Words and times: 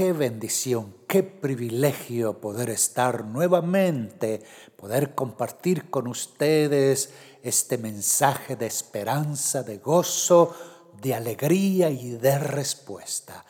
Qué 0.00 0.14
bendición, 0.14 0.94
qué 1.06 1.22
privilegio 1.22 2.40
poder 2.40 2.70
estar 2.70 3.26
nuevamente, 3.26 4.42
poder 4.74 5.14
compartir 5.14 5.90
con 5.90 6.06
ustedes 6.06 7.12
este 7.42 7.76
mensaje 7.76 8.56
de 8.56 8.64
esperanza, 8.64 9.62
de 9.62 9.76
gozo, 9.76 10.56
de 11.02 11.14
alegría 11.14 11.90
y 11.90 12.12
de 12.12 12.38
respuesta. 12.38 13.44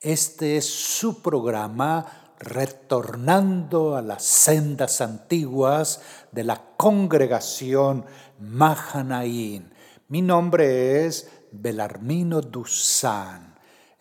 Este 0.00 0.56
es 0.56 0.66
su 0.66 1.22
programa 1.22 2.34
retornando 2.40 3.94
a 3.94 4.02
las 4.02 4.24
sendas 4.24 5.00
antiguas 5.00 6.02
de 6.32 6.42
la 6.42 6.60
congregación 6.76 8.04
Mahanaín. 8.40 9.72
Mi 10.08 10.20
nombre 10.20 11.06
es 11.06 11.30
Belarmino 11.52 12.40
Dusan. 12.40 13.51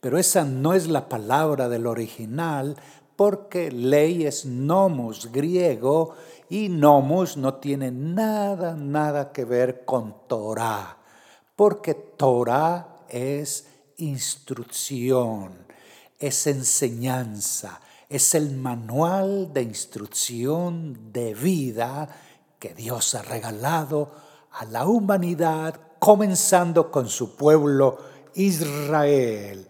pero 0.00 0.18
esa 0.18 0.44
no 0.44 0.74
es 0.74 0.88
la 0.88 1.08
palabra 1.08 1.68
del 1.68 1.86
original 1.86 2.76
porque 3.16 3.70
ley 3.70 4.26
es 4.26 4.44
nomos 4.44 5.30
griego 5.30 6.14
y 6.48 6.68
nomos 6.68 7.36
no 7.36 7.54
tiene 7.54 7.90
nada, 7.90 8.74
nada 8.74 9.32
que 9.32 9.44
ver 9.44 9.84
con 9.84 10.14
Torah, 10.26 10.96
porque 11.54 11.94
Torah 11.94 13.04
es 13.08 13.73
instrucción, 13.98 15.52
es 16.18 16.46
enseñanza, 16.46 17.80
es 18.08 18.34
el 18.34 18.56
manual 18.56 19.52
de 19.52 19.62
instrucción 19.62 21.12
de 21.12 21.34
vida 21.34 22.08
que 22.58 22.74
Dios 22.74 23.14
ha 23.14 23.22
regalado 23.22 24.12
a 24.52 24.64
la 24.66 24.86
humanidad, 24.86 25.80
comenzando 25.98 26.90
con 26.90 27.08
su 27.08 27.36
pueblo 27.36 27.98
Israel. 28.34 29.66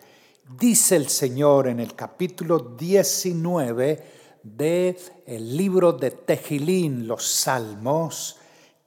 Dice 0.58 0.96
el 0.96 1.08
Señor 1.08 1.68
en 1.68 1.80
el 1.80 1.94
capítulo 1.94 2.58
19 2.58 4.12
de 4.42 4.98
el 5.26 5.56
libro 5.56 5.92
de 5.92 6.10
Tejilín, 6.10 7.06
los 7.06 7.26
Salmos, 7.26 8.36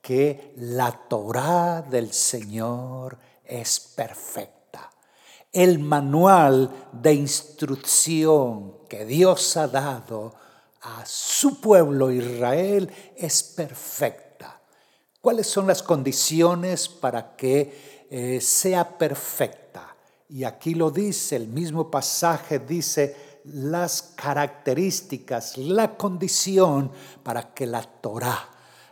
que 0.01 0.53
la 0.57 0.91
Torá 0.91 1.81
del 1.81 2.13
Señor 2.13 3.17
es 3.43 3.79
perfecta 3.79 4.56
el 5.51 5.79
manual 5.79 6.89
de 6.91 7.13
instrucción 7.13 8.75
que 8.87 9.05
Dios 9.05 9.57
ha 9.57 9.67
dado 9.67 10.35
a 10.81 11.05
su 11.05 11.59
pueblo 11.59 12.11
Israel 12.11 12.89
es 13.15 13.43
perfecta. 13.43 14.61
¿Cuáles 15.21 15.47
son 15.47 15.67
las 15.67 15.83
condiciones 15.83 16.87
para 16.87 17.35
que 17.35 18.05
eh, 18.09 18.39
sea 18.39 18.97
perfecta? 18.97 19.95
Y 20.29 20.43
aquí 20.43 20.73
lo 20.73 20.91
dice, 20.91 21.35
el 21.35 21.47
mismo 21.47 21.89
pasaje 21.89 22.59
dice 22.59 23.15
las 23.45 24.13
características, 24.15 25.57
la 25.57 25.95
condición 25.95 26.91
para 27.23 27.53
que 27.53 27.65
la 27.65 27.81
Torah, 27.81 28.49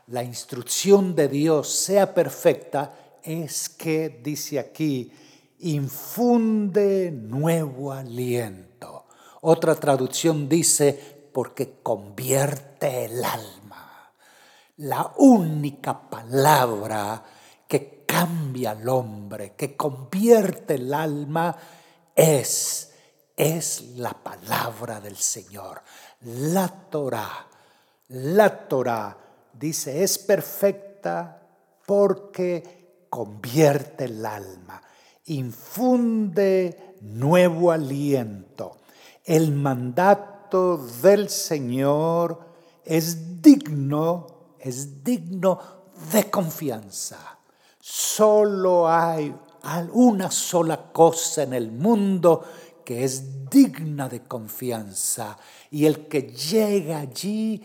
la 0.08 0.24
instrucción 0.24 1.16
de 1.16 1.28
Dios 1.28 1.70
sea 1.70 2.14
perfecta, 2.14 3.18
es 3.22 3.70
que, 3.70 4.22
dice 4.24 4.60
aquí, 4.60 5.12
infunde 5.66 7.12
nuevo 7.12 7.92
aliento. 7.92 9.08
Otra 9.42 9.76
traducción 9.76 10.48
dice, 10.48 11.30
porque 11.34 11.80
convierte 11.82 13.06
el 13.06 13.24
alma. 13.24 14.12
La 14.78 15.12
única 15.18 16.08
palabra 16.08 17.24
que 17.68 18.04
cambia 18.06 18.72
al 18.72 18.88
hombre, 18.88 19.54
que 19.56 19.76
convierte 19.76 20.76
el 20.76 20.94
alma, 20.94 21.58
es, 22.14 22.92
es 23.36 23.82
la 23.96 24.14
palabra 24.14 25.02
del 25.02 25.18
Señor. 25.18 25.82
La 26.22 26.68
Torah, 26.68 27.48
la 28.10 28.68
Torah, 28.68 29.18
dice, 29.52 30.04
es 30.04 30.20
perfecta 30.20 31.42
porque 31.88 33.08
convierte 33.10 34.06
el 34.06 34.24
alma 34.24 34.80
infunde 35.26 36.96
nuevo 37.02 37.72
aliento. 37.72 38.78
El 39.24 39.52
mandato 39.52 40.78
del 40.78 41.30
Señor 41.30 42.40
es 42.84 43.42
digno, 43.42 44.28
es 44.60 45.04
digno 45.04 45.60
de 46.12 46.30
confianza. 46.30 47.40
Solo 47.80 48.88
hay 48.88 49.34
una 49.94 50.30
sola 50.30 50.92
cosa 50.92 51.44
en 51.44 51.54
el 51.54 51.72
mundo 51.72 52.44
que 52.84 53.04
es 53.04 53.50
digna 53.50 54.08
de 54.08 54.22
confianza 54.22 55.38
y 55.72 55.86
el 55.86 56.08
que 56.08 56.22
llega 56.22 57.00
allí 57.00 57.64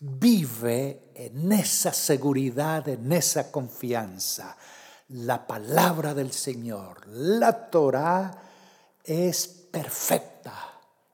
vive 0.00 1.10
en 1.14 1.52
esa 1.52 1.92
seguridad, 1.92 2.88
en 2.88 3.12
esa 3.12 3.50
confianza 3.52 4.56
la 5.08 5.46
palabra 5.46 6.12
del 6.12 6.32
Señor, 6.32 7.06
la 7.06 7.70
Torah, 7.70 8.42
es 9.02 9.48
perfecta, 9.48 10.54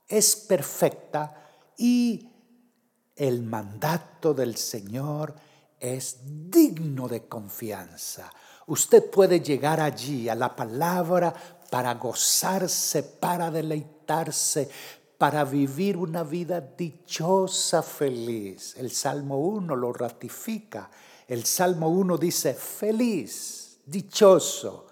es 0.08 0.34
perfecta 0.34 1.34
y 1.76 2.28
el 3.14 3.42
mandato 3.42 4.34
del 4.34 4.56
Señor 4.56 5.34
es 5.78 6.18
digno 6.50 7.06
de 7.06 7.28
confianza. 7.28 8.32
Usted 8.66 9.10
puede 9.10 9.40
llegar 9.40 9.80
allí 9.80 10.28
a 10.28 10.34
la 10.34 10.56
palabra 10.56 11.32
para 11.70 11.94
gozarse, 11.94 13.02
para 13.04 13.50
deleitarse, 13.50 14.68
para 15.18 15.44
vivir 15.44 15.96
una 15.96 16.24
vida 16.24 16.60
dichosa, 16.60 17.82
feliz. 17.82 18.74
El 18.76 18.90
Salmo 18.90 19.38
1 19.38 19.76
lo 19.76 19.92
ratifica. 19.92 20.90
El 21.28 21.44
Salmo 21.44 21.88
1 21.90 22.18
dice, 22.18 22.54
feliz 22.54 23.63
dichoso. 23.86 24.86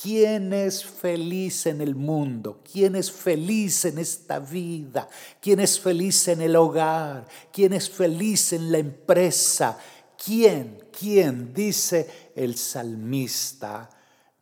¿Quién 0.00 0.52
es 0.52 0.84
feliz 0.84 1.66
en 1.66 1.80
el 1.80 1.96
mundo? 1.96 2.62
¿Quién 2.70 2.94
es 2.94 3.10
feliz 3.10 3.84
en 3.84 3.98
esta 3.98 4.38
vida? 4.38 5.08
¿Quién 5.40 5.58
es 5.58 5.80
feliz 5.80 6.28
en 6.28 6.40
el 6.40 6.54
hogar? 6.54 7.26
¿Quién 7.52 7.72
es 7.72 7.90
feliz 7.90 8.52
en 8.52 8.70
la 8.70 8.78
empresa? 8.78 9.76
¿Quién? 10.24 10.84
¿Quién? 10.96 11.52
Dice 11.52 12.30
el 12.36 12.56
salmista, 12.56 13.90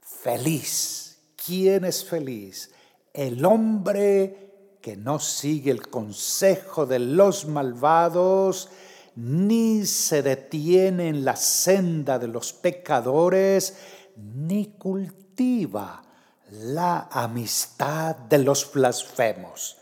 feliz. 0.00 1.18
¿Quién 1.46 1.86
es 1.86 2.04
feliz? 2.04 2.70
El 3.14 3.42
hombre 3.44 4.78
que 4.86 4.96
no 4.96 5.18
sigue 5.18 5.70
el 5.70 5.88
consejo 5.88 6.86
de 6.86 6.98
los 6.98 7.46
malvados, 7.46 8.68
ni 9.16 9.84
se 9.86 10.22
detiene 10.22 11.08
en 11.08 11.24
la 11.24 11.34
senda 11.34 12.18
de 12.18 12.28
los 12.28 12.52
pecadores, 12.52 13.74
ni 14.16 14.66
cultiva 14.78 16.02
la 16.50 17.08
amistad 17.10 18.16
de 18.16 18.38
los 18.38 18.72
blasfemos, 18.72 19.78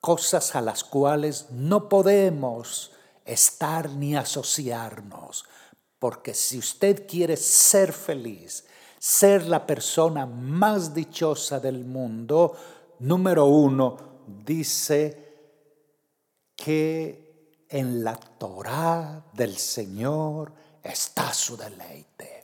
cosas 0.00 0.54
a 0.56 0.60
las 0.60 0.84
cuales 0.84 1.50
no 1.50 1.88
podemos 1.88 2.92
estar 3.24 3.90
ni 3.90 4.16
asociarnos, 4.16 5.44
porque 5.98 6.34
si 6.34 6.58
usted 6.58 7.06
quiere 7.06 7.36
ser 7.36 7.92
feliz, 7.92 8.64
ser 8.98 9.46
la 9.46 9.66
persona 9.66 10.26
más 10.26 10.94
dichosa 10.94 11.60
del 11.60 11.84
mundo, 11.84 12.56
número 13.00 13.46
uno, 13.46 13.96
dice 14.26 15.22
que 16.56 17.64
en 17.68 18.04
la 18.04 18.16
Torah 18.16 19.24
del 19.32 19.56
Señor 19.56 20.52
está 20.82 21.32
su 21.32 21.56
deleite. 21.56 22.41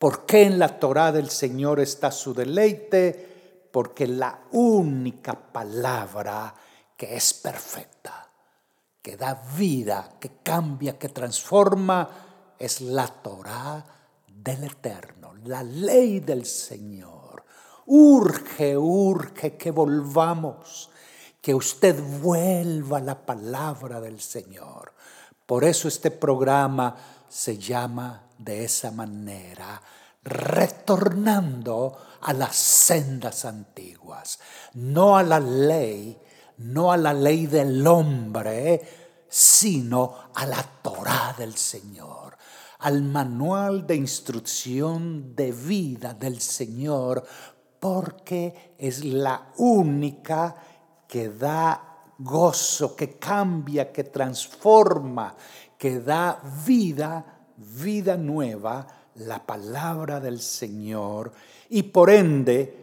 ¿Por 0.00 0.24
qué 0.24 0.44
en 0.44 0.58
la 0.58 0.80
Torá 0.80 1.12
del 1.12 1.28
Señor 1.28 1.78
está 1.78 2.10
su 2.10 2.32
deleite? 2.32 3.68
Porque 3.70 4.06
la 4.06 4.44
única 4.52 5.34
palabra 5.34 6.54
que 6.96 7.16
es 7.16 7.34
perfecta, 7.34 8.30
que 9.02 9.18
da 9.18 9.34
vida, 9.58 10.16
que 10.18 10.38
cambia, 10.42 10.98
que 10.98 11.10
transforma, 11.10 12.08
es 12.58 12.80
la 12.80 13.08
Torah 13.08 13.84
del 14.26 14.64
Eterno, 14.64 15.34
la 15.44 15.62
ley 15.62 16.20
del 16.20 16.46
Señor. 16.46 17.44
Urge, 17.84 18.78
urge 18.78 19.58
que 19.58 19.70
volvamos, 19.70 20.88
que 21.42 21.54
usted 21.54 22.02
vuelva 22.22 22.96
a 22.96 23.02
la 23.02 23.26
palabra 23.26 24.00
del 24.00 24.18
Señor. 24.18 24.94
Por 25.44 25.62
eso 25.62 25.88
este 25.88 26.10
programa 26.10 26.96
se 27.28 27.58
llama 27.58 28.29
de 28.40 28.64
esa 28.64 28.90
manera, 28.90 29.80
retornando 30.22 31.96
a 32.22 32.32
las 32.32 32.56
sendas 32.56 33.44
antiguas, 33.44 34.40
no 34.74 35.16
a 35.16 35.22
la 35.22 35.40
ley, 35.40 36.18
no 36.58 36.92
a 36.92 36.96
la 36.96 37.12
ley 37.12 37.46
del 37.46 37.86
hombre, 37.86 38.80
sino 39.28 40.30
a 40.34 40.46
la 40.46 40.62
Torah 40.82 41.34
del 41.38 41.54
Señor, 41.56 42.36
al 42.80 43.02
manual 43.02 43.86
de 43.86 43.96
instrucción 43.96 45.34
de 45.34 45.52
vida 45.52 46.14
del 46.14 46.40
Señor, 46.40 47.24
porque 47.78 48.74
es 48.78 49.04
la 49.04 49.52
única 49.56 50.54
que 51.06 51.28
da 51.28 51.90
gozo, 52.18 52.94
que 52.94 53.18
cambia, 53.18 53.92
que 53.92 54.04
transforma, 54.04 55.34
que 55.78 56.00
da 56.00 56.40
vida, 56.66 57.39
vida 57.60 58.16
nueva, 58.16 58.86
la 59.16 59.44
palabra 59.44 60.20
del 60.20 60.40
Señor. 60.40 61.32
Y 61.68 61.82
por 61.84 62.10
ende, 62.10 62.76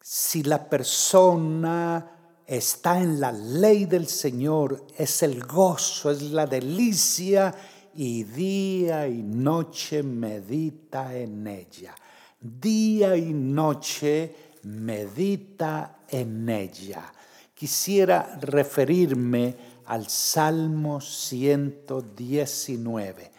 si 0.00 0.42
la 0.42 0.68
persona 0.68 2.10
está 2.46 3.00
en 3.00 3.20
la 3.20 3.32
ley 3.32 3.86
del 3.86 4.06
Señor, 4.06 4.86
es 4.96 5.22
el 5.22 5.44
gozo, 5.44 6.10
es 6.10 6.22
la 6.22 6.46
delicia 6.46 7.54
y 7.94 8.24
día 8.24 9.06
y 9.08 9.22
noche 9.22 10.02
medita 10.02 11.16
en 11.16 11.46
ella. 11.46 11.94
Día 12.40 13.16
y 13.16 13.32
noche 13.32 14.34
medita 14.64 16.00
en 16.08 16.48
ella. 16.48 17.12
Quisiera 17.54 18.36
referirme 18.40 19.54
al 19.86 20.08
Salmo 20.08 21.00
119. 21.00 23.31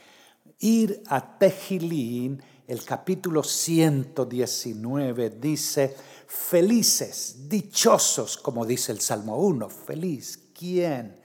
Ir 0.63 1.03
a 1.07 1.37
Tejilín, 1.37 2.41
el 2.65 2.85
capítulo 2.85 3.43
119, 3.43 5.31
dice, 5.31 5.93
felices, 6.25 7.49
dichosos, 7.49 8.37
como 8.37 8.65
dice 8.65 8.93
el 8.93 9.01
Salmo 9.01 9.35
1, 9.39 9.67
feliz, 9.69 10.39
¿quién? 10.57 11.19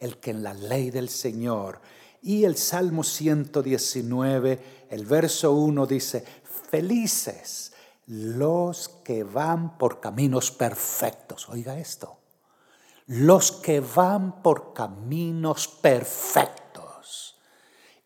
El 0.00 0.16
que 0.16 0.30
en 0.30 0.42
la 0.42 0.54
ley 0.54 0.90
del 0.90 1.10
Señor. 1.10 1.82
Y 2.22 2.44
el 2.44 2.56
Salmo 2.56 3.04
119, 3.04 4.86
el 4.88 5.04
verso 5.04 5.52
1 5.52 5.86
dice, 5.86 6.24
felices 6.70 7.74
los 8.06 8.88
que 9.04 9.22
van 9.22 9.76
por 9.76 10.00
caminos 10.00 10.50
perfectos. 10.50 11.46
Oiga 11.50 11.78
esto, 11.78 12.16
los 13.04 13.52
que 13.52 13.80
van 13.80 14.40
por 14.42 14.72
caminos 14.72 15.68
perfectos. 15.68 16.67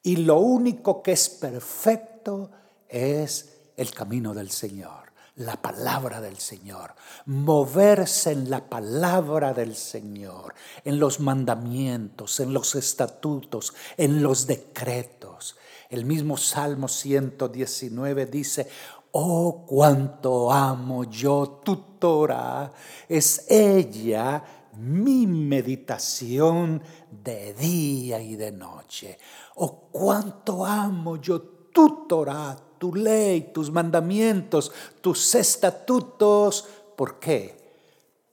Y 0.03 0.17
lo 0.17 0.39
único 0.39 1.03
que 1.03 1.13
es 1.13 1.29
perfecto 1.29 2.51
es 2.89 3.57
el 3.77 3.93
camino 3.93 4.35
del 4.35 4.51
Señor 4.51 5.03
la 5.37 5.57
palabra 5.57 6.21
del 6.21 6.39
Señor, 6.39 6.95
moverse 7.27 8.33
en 8.33 8.51
la 8.51 8.69
palabra 8.69 9.55
del 9.55 9.75
Señor, 9.75 10.55
en 10.85 10.99
los 10.99 11.21
mandamientos, 11.21 12.41
en 12.41 12.53
los 12.53 12.75
estatutos, 12.75 13.73
en 13.97 14.23
los 14.23 14.47
decretos. 14.47 15.57
El 15.89 16.05
mismo 16.05 16.37
Salmo 16.37 16.87
119 16.87 18.27
dice, 18.27 18.69
oh 19.13 19.65
cuánto 19.67 20.53
amo 20.53 21.05
yo 21.05 21.61
tu 21.65 21.77
Torah, 21.99 22.71
es 23.09 23.47
ella 23.49 24.62
mi 24.79 25.27
meditación 25.27 26.83
de 27.11 27.55
día 27.55 28.21
y 28.21 28.37
de 28.37 28.53
noche. 28.53 29.19
Oh 29.57 29.89
cuánto 29.91 30.65
amo 30.65 31.17
yo 31.17 31.41
tu 31.41 32.07
Torah, 32.07 32.57
tu 32.79 32.95
ley, 32.95 33.53
tus 33.53 33.71
mandamientos, 33.71 34.73
tus 35.01 35.35
estatutos. 35.35 36.67
¿Por 36.97 37.19
qué? 37.19 37.57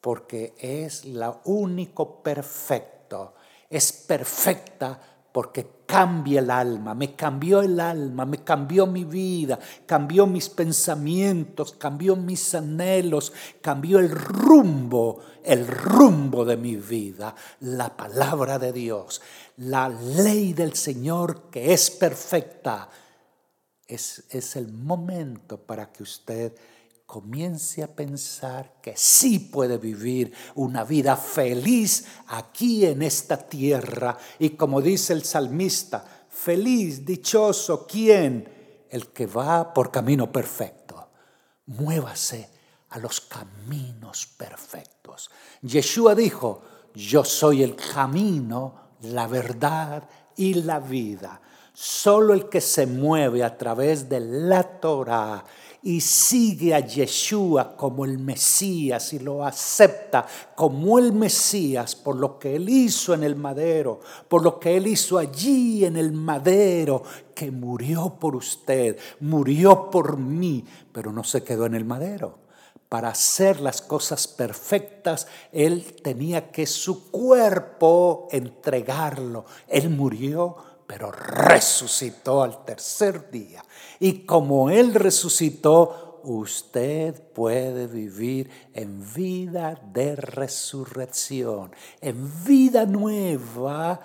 Porque 0.02 0.54
es 0.58 1.06
la 1.06 1.40
único 1.46 2.22
perfecto. 2.22 3.34
Es 3.70 3.92
perfecta 3.92 5.09
porque 5.32 5.84
cambia 5.86 6.40
el 6.40 6.52
alma, 6.52 6.94
me 6.94 7.16
cambió 7.16 7.62
el 7.62 7.80
alma, 7.80 8.26
me 8.26 8.44
cambió 8.44 8.86
mi 8.88 9.04
vida, 9.04 9.60
cambió 9.86 10.26
mis 10.28 10.50
pensamientos, 10.50 11.74
cambió 11.74 12.16
mis 12.16 12.54
anhelos, 12.56 13.34
cambió 13.62 14.00
el 14.00 14.10
rumbo, 14.10 15.20
el 15.44 15.68
rumbo 15.68 16.46
de 16.46 16.58
mi 16.58 16.76
vida, 16.76 17.36
la 17.62 17.96
palabra 17.96 18.60
de 18.60 18.74
Dios, 18.74 19.22
la 19.58 19.90
ley 19.90 20.54
del 20.54 20.74
Señor 20.74 21.50
que 21.50 21.74
es 21.74 21.92
perfecta 21.92 22.90
es, 23.90 24.56
el 24.56 24.72
momento 24.72 25.58
para 25.58 25.92
que 25.92 26.04
usted 26.04 26.54
comience 27.10 27.82
a 27.82 27.88
pensar 27.88 28.76
que 28.84 28.94
sí 28.96 29.40
puede 29.40 29.80
vivir 29.80 30.32
una 30.54 30.84
vida 30.84 31.16
feliz 31.18 32.06
aquí 32.28 32.86
en 32.86 33.02
esta 33.02 33.36
tierra. 33.36 34.16
Y 34.38 34.52
como 34.52 34.80
dice 34.80 35.14
el 35.14 35.24
salmista, 35.24 36.06
feliz, 36.30 37.04
dichoso, 37.04 37.88
¿quién? 37.88 38.86
El 38.92 39.08
que 39.08 39.26
va 39.26 39.74
por 39.74 39.90
camino 39.90 40.32
perfecto. 40.32 41.10
Muévase 41.66 42.48
a 42.90 43.00
los 43.00 43.22
caminos 43.22 44.28
perfectos. 44.28 45.32
Yeshua 45.64 46.14
dijo, 46.14 46.62
yo 46.94 47.24
soy 47.24 47.64
el 47.64 47.76
camino, 47.76 48.92
la 49.02 49.26
verdad 49.26 50.08
y 50.38 50.54
la 50.54 50.80
vida. 50.80 51.42
Solo 51.74 52.36
el 52.36 52.50
que 52.50 52.62
se 52.62 52.86
mueve 52.86 53.44
a 53.44 53.58
través 53.58 54.08
de 54.08 54.20
la 54.20 54.62
Torah 54.62 55.44
y 55.82 56.02
sigue 56.02 56.74
a 56.74 56.80
Yeshua 56.80 57.76
como 57.76 58.06
el 58.06 58.18
Mesías 58.18 59.14
y 59.14 59.20
lo 59.20 59.46
acepta 59.46 60.26
como 60.56 61.00
el 61.00 61.14
Mesías 61.14 61.96
por 61.96 62.16
lo 62.16 62.38
que 62.38 62.56
él 62.56 62.70
hizo 62.70 63.14
en 63.14 63.24
el 63.24 63.36
madero, 63.36 64.00
por 64.28 64.44
lo 64.44 64.60
que 64.60 64.76
él 64.76 64.88
hizo 64.88 65.18
allí 65.18 65.86
en 65.86 65.96
el 65.96 66.12
madero, 66.12 67.04
que 67.34 67.52
murió 67.52 68.18
por 68.20 68.36
usted, 68.36 68.98
murió 69.22 69.90
por 69.90 70.18
mí, 70.18 70.66
pero 70.92 71.12
no 71.14 71.24
se 71.24 71.44
quedó 71.44 71.66
en 71.66 71.76
el 71.76 71.86
madero. 71.86 72.40
Para 72.90 73.10
hacer 73.10 73.62
las 73.62 73.82
cosas 73.84 74.28
perfectas, 74.28 75.28
Él 75.52 75.96
tenía 76.04 76.52
que 76.52 76.66
su 76.66 77.12
cuerpo 77.12 78.28
entregarlo. 78.32 79.46
Él 79.68 79.92
murió 79.92 80.56
pero 80.90 81.12
resucitó 81.12 82.42
al 82.42 82.66
tercer 82.66 83.30
día. 83.30 83.64
Y 84.00 84.26
como 84.26 84.72
Él 84.72 84.96
resucitó, 84.96 86.20
usted 86.24 87.14
puede 87.32 87.86
vivir 87.86 88.50
en 88.74 89.06
vida 89.14 89.80
de 89.94 90.16
resurrección, 90.16 91.72
en 92.02 92.44
vida 92.44 92.88
nueva. 92.88 94.00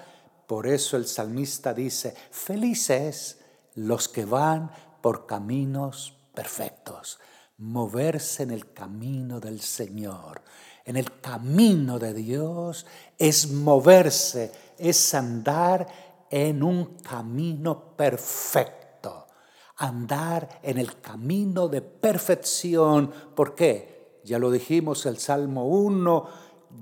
Por 0.46 0.66
eso 0.66 0.98
el 0.98 1.06
salmista 1.06 1.72
dice, 1.72 2.14
felices 2.30 3.38
los 3.76 4.06
que 4.06 4.26
van 4.26 4.70
por 5.00 5.24
caminos 5.24 6.18
perfectos, 6.34 7.18
moverse 7.56 8.42
en 8.42 8.50
el 8.50 8.74
camino 8.74 9.40
del 9.40 9.62
Señor. 9.62 10.42
En 10.84 10.98
el 10.98 11.18
camino 11.22 11.98
de 11.98 12.12
Dios 12.12 12.84
es 13.16 13.50
moverse, 13.50 14.52
es 14.76 15.14
andar 15.14 16.13
en 16.36 16.64
un 16.64 16.96
camino 16.96 17.94
perfecto, 17.96 19.28
andar 19.76 20.58
en 20.64 20.78
el 20.78 21.00
camino 21.00 21.68
de 21.68 21.80
perfección. 21.80 23.08
¿Por 23.36 23.54
qué? 23.54 24.18
Ya 24.24 24.40
lo 24.40 24.50
dijimos 24.50 25.06
el 25.06 25.18
Salmo 25.18 25.68
1, 25.68 26.28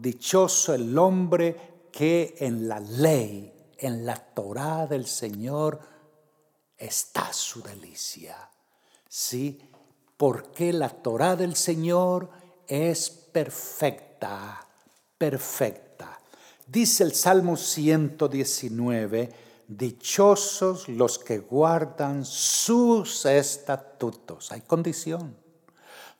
dichoso 0.01 0.73
el 0.73 0.97
hombre 0.97 1.85
que 1.93 2.35
en 2.39 2.67
la 2.67 2.81
ley, 2.81 3.53
en 3.77 4.07
la 4.07 4.17
Torá 4.17 4.87
del 4.87 5.05
Señor 5.07 5.81
está 6.79 7.31
su 7.35 7.63
delicia. 7.63 8.49
¿Sí? 9.07 9.61
Porque 10.17 10.73
la 10.73 10.89
Torá 10.89 11.37
del 11.37 11.57
Señor 11.57 12.31
es 12.67 13.11
perfecta, 13.11 14.67
perfecta. 15.19 16.19
Dice 16.67 17.05
el 17.05 17.13
Salmo 17.13 17.55
119, 17.55 19.42
dichosos 19.69 20.89
los 20.89 21.19
que 21.19 21.39
guardan 21.39 22.25
sus 22.25 23.27
estatutos. 23.27 24.53
Hay 24.53 24.63
condición. 24.63 25.37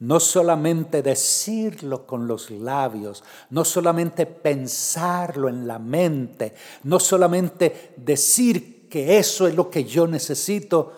no 0.01 0.19
solamente 0.19 1.01
decirlo 1.01 2.09
con 2.09 2.27
los 2.27 2.51
labios, 2.51 3.23
no 3.51 3.65
solamente 3.65 4.27
pensarlo 4.27 5.49
en 5.49 5.69
la 5.69 5.79
mente, 5.79 6.55
no 6.83 6.99
solamente 6.99 7.95
decir 7.99 8.89
que 8.89 9.19
eso 9.19 9.47
es 9.47 9.55
lo 9.55 9.71
que 9.71 9.85
yo 9.85 10.09
necesito, 10.09 10.93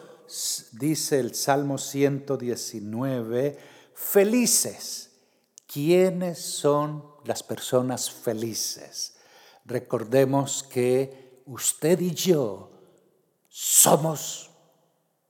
dice 0.72 1.20
el 1.20 1.34
Salmo 1.34 1.76
119, 1.76 3.58
felices. 3.94 5.10
¿Quiénes 5.66 6.40
son 6.40 7.04
las 7.24 7.42
personas 7.42 8.10
felices? 8.10 9.16
Recordemos 9.64 10.62
que 10.62 11.23
usted 11.46 12.00
y 12.00 12.12
yo 12.12 12.70
somos, 13.48 14.50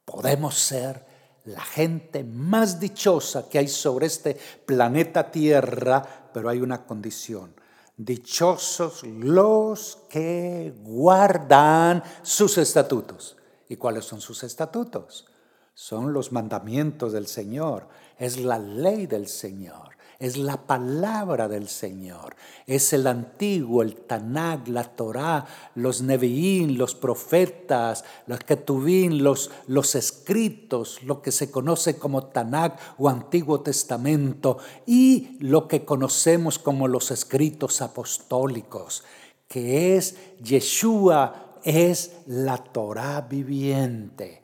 podemos 0.04 0.54
ser 0.54 1.04
la 1.44 1.60
gente 1.60 2.24
más 2.24 2.80
dichosa 2.80 3.48
que 3.48 3.58
hay 3.58 3.68
sobre 3.68 4.06
este 4.06 4.38
planeta 4.64 5.30
Tierra, 5.30 6.30
pero 6.32 6.48
hay 6.48 6.60
una 6.60 6.86
condición. 6.86 7.54
Dichosos 7.96 9.02
los 9.04 9.98
que 10.08 10.74
guardan 10.82 12.02
sus 12.22 12.58
estatutos. 12.58 13.36
¿Y 13.68 13.76
cuáles 13.76 14.04
son 14.04 14.20
sus 14.20 14.42
estatutos? 14.42 15.26
Son 15.74 16.12
los 16.12 16.32
mandamientos 16.32 17.12
del 17.12 17.26
Señor, 17.26 17.88
es 18.18 18.38
la 18.38 18.58
ley 18.58 19.06
del 19.06 19.28
Señor 19.28 19.93
es 20.18 20.36
la 20.36 20.66
palabra 20.66 21.48
del 21.48 21.68
Señor, 21.68 22.36
es 22.66 22.92
el 22.92 23.06
antiguo, 23.06 23.82
el 23.82 23.96
Tanakh, 23.96 24.68
la 24.68 24.84
Torá, 24.84 25.46
los 25.74 26.02
Nevi'im, 26.02 26.76
los 26.76 26.94
profetas, 26.94 28.04
los 28.26 28.40
Ketuvim, 28.40 29.18
los, 29.20 29.50
los 29.66 29.94
escritos, 29.94 31.02
lo 31.02 31.20
que 31.22 31.32
se 31.32 31.50
conoce 31.50 31.98
como 31.98 32.24
Tanakh 32.24 32.78
o 32.98 33.08
Antiguo 33.08 33.60
Testamento 33.60 34.58
y 34.86 35.36
lo 35.40 35.68
que 35.68 35.84
conocemos 35.84 36.58
como 36.58 36.88
los 36.88 37.10
escritos 37.10 37.82
apostólicos, 37.82 39.04
que 39.48 39.96
es 39.96 40.16
Yeshua, 40.42 41.58
es 41.64 42.12
la 42.26 42.58
Torá 42.58 43.22
viviente. 43.22 44.42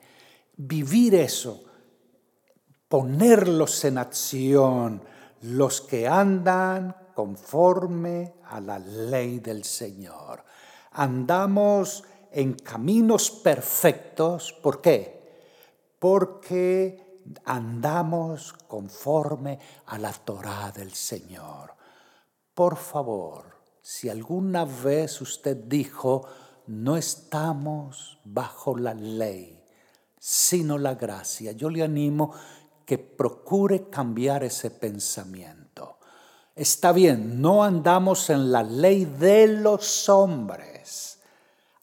Vivir 0.57 1.15
eso, 1.15 1.63
ponerlos 2.87 3.85
en 3.85 3.97
acción, 3.97 5.01
los 5.41 5.81
que 5.81 6.07
andan 6.07 6.95
conforme 7.13 8.35
a 8.45 8.59
la 8.59 8.79
ley 8.79 9.39
del 9.39 9.63
Señor. 9.63 10.43
Andamos 10.91 12.03
en 12.31 12.53
caminos 12.53 13.29
perfectos. 13.31 14.53
¿Por 14.53 14.81
qué? 14.81 15.21
Porque 15.99 17.21
andamos 17.45 18.53
conforme 18.67 19.59
a 19.85 19.97
la 19.97 20.11
Torah 20.11 20.71
del 20.71 20.93
Señor. 20.93 21.75
Por 22.53 22.75
favor, 22.77 23.45
si 23.81 24.09
alguna 24.09 24.65
vez 24.65 25.21
usted 25.21 25.57
dijo, 25.57 26.25
no 26.67 26.97
estamos 26.97 28.19
bajo 28.23 28.77
la 28.77 28.93
ley, 28.93 29.63
sino 30.17 30.77
la 30.77 30.95
gracia, 30.95 31.51
yo 31.51 31.69
le 31.69 31.83
animo 31.83 32.33
que 32.91 32.97
procure 32.97 33.89
cambiar 33.89 34.43
ese 34.43 34.69
pensamiento. 34.69 35.97
Está 36.53 36.91
bien, 36.91 37.41
no 37.41 37.63
andamos 37.63 38.29
en 38.29 38.51
la 38.51 38.63
ley 38.63 39.05
de 39.05 39.47
los 39.47 40.09
hombres, 40.09 41.19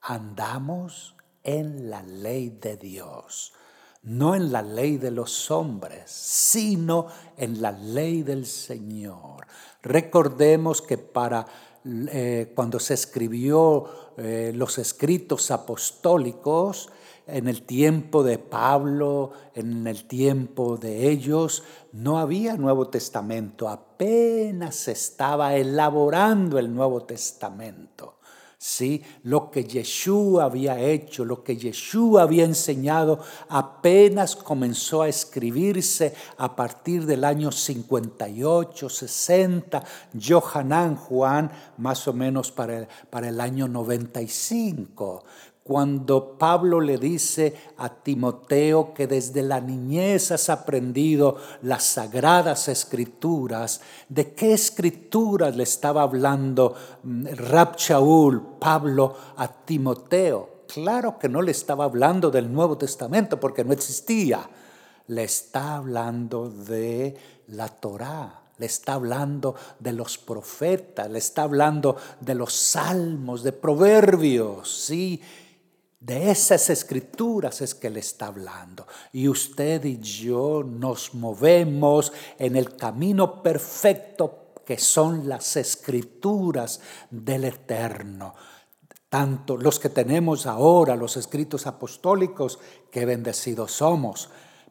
andamos 0.02 1.16
en 1.42 1.88
la 1.88 2.02
ley 2.02 2.58
de 2.60 2.76
Dios, 2.76 3.54
no 4.02 4.34
en 4.34 4.52
la 4.52 4.60
ley 4.60 4.98
de 4.98 5.10
los 5.10 5.50
hombres, 5.50 6.10
sino 6.10 7.06
en 7.38 7.62
la 7.62 7.72
ley 7.72 8.22
del 8.22 8.44
Señor. 8.44 9.46
Recordemos 9.80 10.82
que 10.82 10.98
para 10.98 11.46
eh, 11.86 12.52
cuando 12.54 12.78
se 12.78 12.92
escribió 12.92 14.12
eh, 14.18 14.52
los 14.54 14.76
escritos 14.76 15.50
apostólicos, 15.50 16.90
en 17.28 17.46
el 17.46 17.62
tiempo 17.62 18.22
de 18.22 18.38
Pablo, 18.38 19.32
en 19.54 19.86
el 19.86 20.04
tiempo 20.04 20.78
de 20.78 21.10
ellos, 21.10 21.62
no 21.92 22.18
había 22.18 22.56
Nuevo 22.56 22.88
Testamento, 22.88 23.68
apenas 23.68 24.74
se 24.74 24.92
estaba 24.92 25.54
elaborando 25.54 26.58
el 26.58 26.74
Nuevo 26.74 27.04
Testamento. 27.04 28.18
¿sí? 28.58 29.02
Lo 29.22 29.50
que 29.50 29.64
Yeshua 29.64 30.44
había 30.44 30.80
hecho, 30.80 31.24
lo 31.24 31.44
que 31.44 31.56
Yeshua 31.56 32.22
había 32.22 32.44
enseñado, 32.44 33.20
apenas 33.48 34.34
comenzó 34.34 35.02
a 35.02 35.08
escribirse 35.08 36.14
a 36.36 36.56
partir 36.56 37.06
del 37.06 37.24
año 37.24 37.52
58, 37.52 38.88
60, 38.88 39.84
Johanán 40.20 40.96
Juan, 40.96 41.50
más 41.78 42.08
o 42.08 42.12
menos 42.12 42.50
para 42.50 42.78
el, 42.78 42.88
para 43.10 43.28
el 43.28 43.40
año 43.40 43.68
95 43.68 45.24
cuando 45.68 46.38
Pablo 46.38 46.80
le 46.80 46.96
dice 46.96 47.54
a 47.76 47.90
Timoteo 47.90 48.94
que 48.94 49.06
desde 49.06 49.42
la 49.42 49.60
niñez 49.60 50.32
has 50.32 50.48
aprendido 50.48 51.36
las 51.60 51.84
sagradas 51.84 52.68
escrituras, 52.68 53.82
¿de 54.08 54.32
qué 54.32 54.54
escrituras 54.54 55.54
le 55.54 55.64
estaba 55.64 56.00
hablando 56.00 56.74
mm, 57.02 57.26
Rab 57.36 57.76
Pablo, 58.58 59.14
a 59.36 59.46
Timoteo? 59.66 60.62
Claro 60.68 61.18
que 61.18 61.28
no 61.28 61.42
le 61.42 61.50
estaba 61.50 61.84
hablando 61.84 62.30
del 62.30 62.50
Nuevo 62.50 62.78
Testamento 62.78 63.38
porque 63.38 63.62
no 63.62 63.74
existía. 63.74 64.48
Le 65.08 65.24
está 65.24 65.76
hablando 65.76 66.48
de 66.48 67.14
la 67.48 67.68
Torá, 67.68 68.40
le 68.56 68.64
está 68.64 68.94
hablando 68.94 69.54
de 69.78 69.92
los 69.92 70.16
profetas, 70.16 71.10
le 71.10 71.18
está 71.18 71.42
hablando 71.42 71.94
de 72.22 72.34
los 72.34 72.54
salmos, 72.54 73.42
de 73.42 73.52
proverbios, 73.52 74.86
¿sí? 74.86 75.20
De 76.00 76.30
esas 76.30 76.70
escrituras 76.70 77.60
es 77.60 77.74
que 77.74 77.90
le 77.90 78.00
está 78.00 78.26
hablando. 78.26 78.86
Y 79.12 79.28
usted 79.28 79.84
y 79.84 79.98
yo 79.98 80.62
nos 80.62 81.14
movemos 81.14 82.12
en 82.38 82.54
el 82.54 82.76
camino 82.76 83.42
perfecto 83.42 84.52
que 84.64 84.78
son 84.78 85.28
las 85.28 85.56
escrituras 85.56 86.80
del 87.10 87.44
Eterno. 87.44 88.34
Tanto 89.08 89.56
los 89.56 89.80
que 89.80 89.88
tenemos 89.88 90.46
ahora, 90.46 90.94
los 90.94 91.16
escritos 91.16 91.66
apostólicos, 91.66 92.58
que 92.90 93.06
bendecidos 93.06 93.72
somos. 93.72 94.28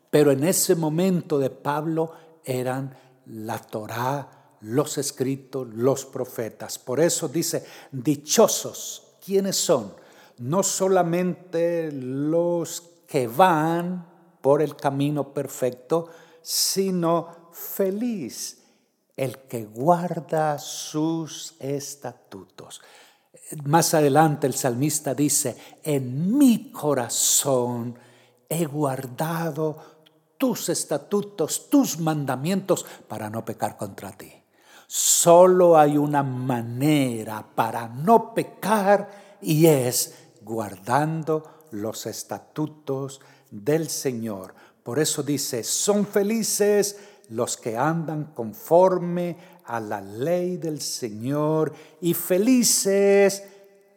Pero 0.09 0.31
en 0.31 0.43
ese 0.43 0.75
momento 0.75 1.39
de 1.39 1.49
Pablo 1.49 2.13
eran 2.45 2.95
la 3.25 3.57
Torá, 3.57 4.55
los 4.61 4.97
escritos, 4.97 5.67
los 5.73 6.05
profetas. 6.05 6.79
Por 6.79 6.99
eso 6.99 7.27
dice, 7.27 7.65
dichosos, 7.91 9.17
¿quiénes 9.25 9.57
son? 9.57 10.06
No 10.39 10.63
solamente 10.63 11.91
los 11.91 12.81
que 13.07 13.27
van 13.27 14.07
por 14.41 14.61
el 14.61 14.75
camino 14.75 15.33
perfecto, 15.33 16.09
sino 16.41 17.49
feliz 17.51 18.63
el 19.15 19.39
que 19.39 19.65
guarda 19.65 20.59
sus 20.59 21.55
estatutos. 21.59 22.81
Más 23.63 23.93
adelante 23.93 24.45
el 24.45 24.53
salmista 24.53 25.15
dice, 25.15 25.57
en 25.83 26.37
mi 26.37 26.71
corazón 26.71 27.97
he 28.47 28.65
guardado 28.65 29.97
tus 30.37 30.69
estatutos, 30.69 31.69
tus 31.69 31.99
mandamientos 31.99 32.85
para 33.07 33.29
no 33.29 33.43
pecar 33.43 33.75
contra 33.75 34.11
ti. 34.11 34.31
Solo 34.85 35.77
hay 35.77 35.97
una 35.97 36.23
manera 36.23 37.45
para 37.55 37.87
no 37.87 38.33
pecar 38.33 39.37
y 39.41 39.65
es 39.65 40.26
guardando 40.47 41.65
los 41.71 42.05
estatutos 42.05 43.21
del 43.51 43.89
Señor. 43.89 44.53
Por 44.83 44.99
eso 44.99 45.21
dice, 45.21 45.63
son 45.63 46.05
felices 46.05 46.97
los 47.29 47.57
que 47.57 47.77
andan 47.77 48.31
conforme 48.33 49.37
a 49.65 49.79
la 49.79 49.99
ley 49.99 50.57
del 50.57 50.79
Señor 50.79 51.73
y 51.99 52.13
felices 52.13 53.43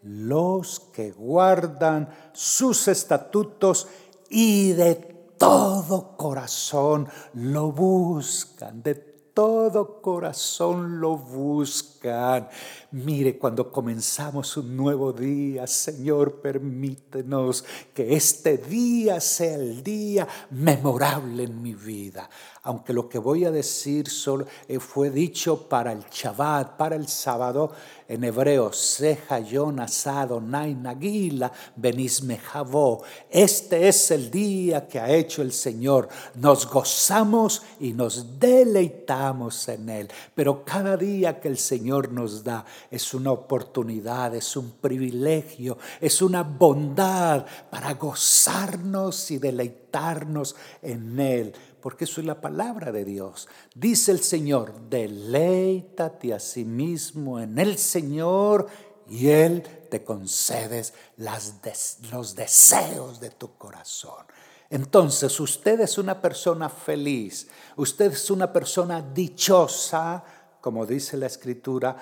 los 0.03 0.81
que 0.93 1.13
guardan 1.13 2.09
sus 2.33 2.89
estatutos 2.89 3.87
y 4.29 4.73
de 4.73 4.95
todo 5.39 6.17
corazón 6.17 7.09
lo 7.35 7.73
buscan, 7.73 8.83
de 8.83 8.95
todo 8.95 10.03
corazón 10.03 11.01
lo 11.01 11.17
buscan. 11.17 12.49
Mire, 12.93 13.39
cuando 13.39 13.71
comenzamos 13.71 14.57
un 14.57 14.77
nuevo 14.77 15.13
día, 15.13 15.65
Señor, 15.69 16.41
permítenos 16.41 17.65
que 17.95 18.17
este 18.17 18.59
día 18.59 19.21
sea 19.21 19.55
el 19.55 19.85
día 19.85 20.27
memorable 20.51 21.45
en 21.45 21.63
mi 21.63 21.75
vida. 21.75 22.29
aunque 22.63 22.93
lo 22.93 23.09
que 23.09 23.19
voy 23.19 23.47
a 23.47 23.51
decir 23.51 24.09
solo 24.09 24.47
eh, 24.69 24.79
fue 24.79 25.11
dicho 25.11 25.67
para 25.69 25.93
el 25.93 26.05
Shabbat, 26.11 26.77
para 26.77 26.95
el 26.95 27.09
sábado, 27.09 27.73
en 28.07 28.25
hebreo, 28.25 28.73
Seja 28.73 29.39
Yon 29.39 29.81
Asado 29.81 30.41
Nain 30.41 30.83
Nagila 30.83 31.51
Benismejavo. 31.77 33.03
Este 33.31 33.89
es 33.89 34.11
el 34.11 34.31
día 34.31 34.89
que 34.89 34.99
ha 34.99 35.11
hecho 35.11 35.43
el 35.43 35.53
Señor. 35.53 36.09
Nos 36.35 36.69
gozamos 36.69 37.63
y 37.79 37.93
nos 37.93 38.39
deleitamos 38.39 39.69
en 39.69 39.89
Él. 39.89 40.09
Pero 40.35 40.65
cada 40.65 40.97
día 40.97 41.41
que 41.41 41.49
el 41.49 41.57
Señor 41.57 42.13
nos 42.13 42.45
da 42.45 42.67
es 42.91 43.15
una 43.15 43.33
oportunidad, 43.33 44.35
es 44.35 44.57
un 44.57 44.73
privilegio, 44.73 45.79
es 46.01 46.23
una 46.23 46.43
bondad 46.43 47.47
para 47.71 47.95
gozarnos 47.95 49.31
y 49.31 49.39
deleitarnos 49.39 50.55
en 50.83 51.19
Él 51.19 51.55
porque 51.81 52.05
eso 52.05 52.21
es 52.21 52.27
la 52.27 52.41
palabra 52.41 52.93
de 52.93 53.05
Dios. 53.05 53.49
Dice 53.75 54.13
el 54.13 54.21
Señor, 54.21 54.75
deleítate 54.91 56.35
a 56.35 56.39
sí 56.39 56.65
mismo 56.65 57.41
en 57.41 57.59
el 57.59 57.79
Señor 57.79 58.67
y 59.09 59.29
Él 59.29 59.63
te 59.91 60.05
concedes 60.05 60.95
los 61.17 62.35
deseos 62.37 63.21
de 63.21 63.31
tu 63.31 63.57
corazón. 63.57 64.25
Entonces 64.71 65.41
usted 65.41 65.81
es 65.81 65.99
una 65.99 66.21
persona 66.21 66.69
feliz, 66.69 67.49
usted 67.77 68.13
es 68.13 68.31
una 68.31 68.53
persona 68.53 69.03
dichosa, 69.03 70.23
como 70.61 70.87
dice 70.87 71.17
la 71.17 71.27
escritura, 71.27 71.97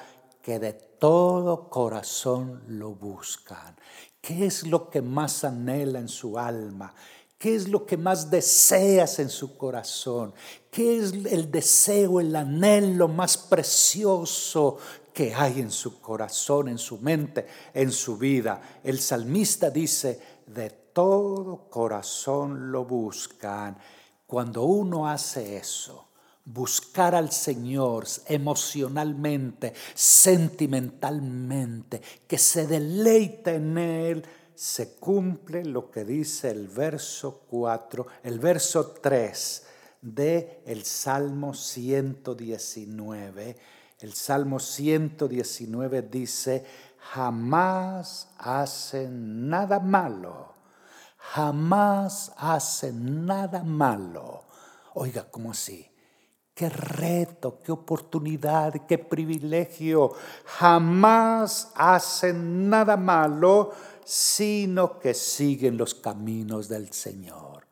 que 0.48 0.58
de 0.58 0.72
todo 0.72 1.68
corazón 1.68 2.62
lo 2.68 2.94
buscan. 2.94 3.76
¿Qué 4.18 4.46
es 4.46 4.66
lo 4.66 4.88
que 4.88 5.02
más 5.02 5.44
anhela 5.44 5.98
en 5.98 6.08
su 6.08 6.38
alma? 6.38 6.94
¿Qué 7.36 7.54
es 7.54 7.68
lo 7.68 7.84
que 7.84 7.98
más 7.98 8.30
deseas 8.30 9.18
en 9.18 9.28
su 9.28 9.58
corazón? 9.58 10.32
¿Qué 10.70 11.00
es 11.00 11.12
el 11.12 11.50
deseo, 11.50 12.18
el 12.18 12.34
anhelo 12.34 13.08
más 13.08 13.36
precioso 13.36 14.78
que 15.12 15.34
hay 15.34 15.60
en 15.60 15.70
su 15.70 16.00
corazón, 16.00 16.68
en 16.68 16.78
su 16.78 16.96
mente, 16.96 17.46
en 17.74 17.92
su 17.92 18.16
vida? 18.16 18.80
El 18.82 19.00
salmista 19.00 19.68
dice, 19.68 20.18
de 20.46 20.70
todo 20.70 21.68
corazón 21.68 22.72
lo 22.72 22.86
buscan. 22.86 23.76
Cuando 24.26 24.62
uno 24.62 25.06
hace 25.06 25.58
eso, 25.58 26.07
buscar 26.52 27.14
al 27.14 27.30
Señor 27.30 28.06
emocionalmente, 28.26 29.74
sentimentalmente, 29.94 32.00
que 32.26 32.38
se 32.38 32.66
deleita 32.66 33.52
en 33.52 33.76
Él, 33.76 34.24
se 34.54 34.94
cumple 34.96 35.62
lo 35.64 35.90
que 35.90 36.04
dice 36.04 36.50
el 36.50 36.68
verso 36.68 37.42
4, 37.48 38.06
el 38.24 38.38
verso 38.40 38.92
3 38.92 39.66
de 40.00 40.62
el 40.64 40.84
Salmo 40.84 41.52
119. 41.54 43.56
El 44.00 44.14
Salmo 44.14 44.58
119 44.58 46.02
dice, 46.02 46.64
jamás 46.98 48.30
hacen 48.38 49.48
nada 49.48 49.80
malo, 49.80 50.54
jamás 51.18 52.32
hacen 52.36 53.26
nada 53.26 53.62
malo. 53.62 54.44
Oiga, 54.94 55.28
¿cómo 55.30 55.50
así? 55.50 55.88
Qué 56.58 56.68
reto, 56.68 57.60
qué 57.62 57.70
oportunidad, 57.70 58.84
qué 58.88 58.98
privilegio. 58.98 60.10
Jamás 60.44 61.70
hacen 61.76 62.68
nada 62.68 62.96
malo 62.96 63.70
sino 64.04 64.98
que 64.98 65.14
siguen 65.14 65.76
los 65.76 65.94
caminos 65.94 66.68
del 66.68 66.92
Señor. 66.92 67.68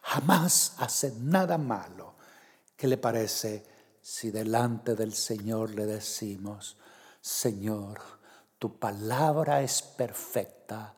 Jamás 0.00 0.74
hacen 0.78 1.28
nada 1.28 1.58
malo. 1.58 2.14
¿Qué 2.76 2.86
le 2.88 2.96
parece 2.96 3.66
si 4.00 4.30
delante 4.30 4.94
del 4.94 5.12
Señor 5.12 5.74
le 5.74 5.84
decimos, 5.84 6.78
Señor, 7.20 8.00
tu 8.58 8.78
palabra 8.78 9.60
es 9.60 9.82
perfecta 9.82 10.94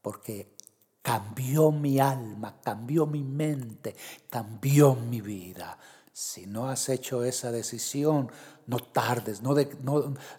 porque 0.00 0.54
cambió 1.02 1.72
mi 1.72 1.98
alma, 1.98 2.60
cambió 2.62 3.04
mi 3.04 3.24
mente, 3.24 3.96
cambió 4.30 4.94
mi 4.94 5.20
vida? 5.20 5.76
Si 6.16 6.46
no 6.46 6.68
has 6.68 6.88
hecho 6.90 7.24
esa 7.24 7.50
decisión, 7.50 8.30
no 8.68 8.78
tardes, 8.78 9.42
no, 9.42 9.54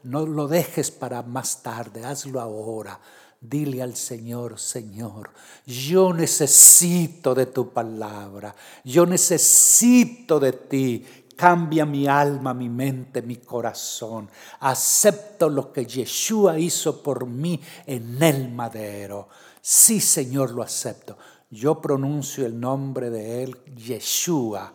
lo 0.03 0.47
dejes 0.47 0.89
para 0.89 1.21
más 1.21 1.63
tarde, 1.63 2.05
hazlo 2.05 2.39
ahora 2.39 2.97
Dile 3.41 3.81
al 3.81 3.93
Señor, 3.95 4.57
Señor, 4.57 5.31
yo 5.65 6.13
necesito 6.13 7.35
de 7.35 7.47
tu 7.47 7.71
palabra, 7.71 8.55
yo 8.85 9.05
necesito 9.05 10.39
de 10.39 10.53
ti. 10.53 11.05
Cambia 11.35 11.85
mi 11.85 12.07
alma, 12.07 12.53
mi 12.53 12.69
mente, 12.69 13.21
mi 13.21 13.35
corazón. 13.35 14.29
Acepto 14.61 15.49
lo 15.49 15.73
que 15.73 15.85
Yeshua 15.85 16.57
hizo 16.57 17.03
por 17.03 17.25
mí 17.25 17.59
en 17.85 18.23
el 18.23 18.49
madero. 18.49 19.27
Sí, 19.61 19.99
Señor, 19.99 20.51
lo 20.51 20.63
acepto. 20.63 21.17
Yo 21.51 21.81
pronuncio 21.81 22.45
el 22.45 22.57
nombre 22.57 23.09
de 23.09 23.43
Él, 23.43 23.57
Yeshua, 23.75 24.73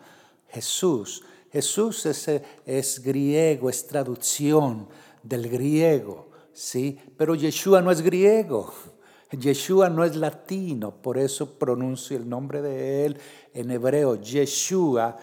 Jesús. 0.51 1.23
Jesús 1.51 2.05
es, 2.05 2.29
es 2.65 3.03
griego, 3.03 3.69
es 3.69 3.87
traducción 3.87 4.87
del 5.23 5.49
griego. 5.49 6.31
¿sí? 6.53 6.99
Pero 7.17 7.35
Yeshua 7.35 7.81
no 7.81 7.91
es 7.91 8.01
griego, 8.01 8.73
Yeshua 9.31 9.89
no 9.89 10.03
es 10.03 10.15
latino, 10.15 10.91
por 10.91 11.17
eso 11.17 11.57
pronuncio 11.57 12.17
el 12.17 12.27
nombre 12.27 12.61
de 12.61 13.05
él 13.05 13.17
en 13.53 13.71
hebreo, 13.71 14.15
Yeshua, 14.15 15.15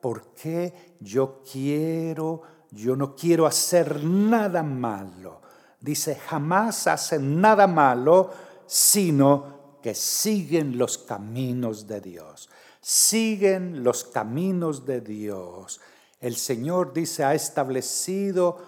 porque 0.00 0.94
yo 1.00 1.42
quiero, 1.50 2.42
yo 2.70 2.94
no 2.94 3.14
quiero 3.14 3.46
hacer 3.46 4.04
nada 4.04 4.62
malo. 4.62 5.40
Dice, 5.80 6.14
jamás 6.14 6.86
hacen 6.86 7.40
nada 7.40 7.66
malo, 7.66 8.30
sino 8.66 9.78
que 9.82 9.94
siguen 9.94 10.78
los 10.78 10.98
caminos 10.98 11.86
de 11.86 12.00
Dios. 12.00 12.48
Siguen 12.88 13.82
los 13.82 14.04
caminos 14.04 14.86
de 14.86 15.00
Dios. 15.00 15.80
El 16.20 16.36
Señor 16.36 16.92
dice, 16.92 17.24
ha 17.24 17.34
establecido 17.34 18.64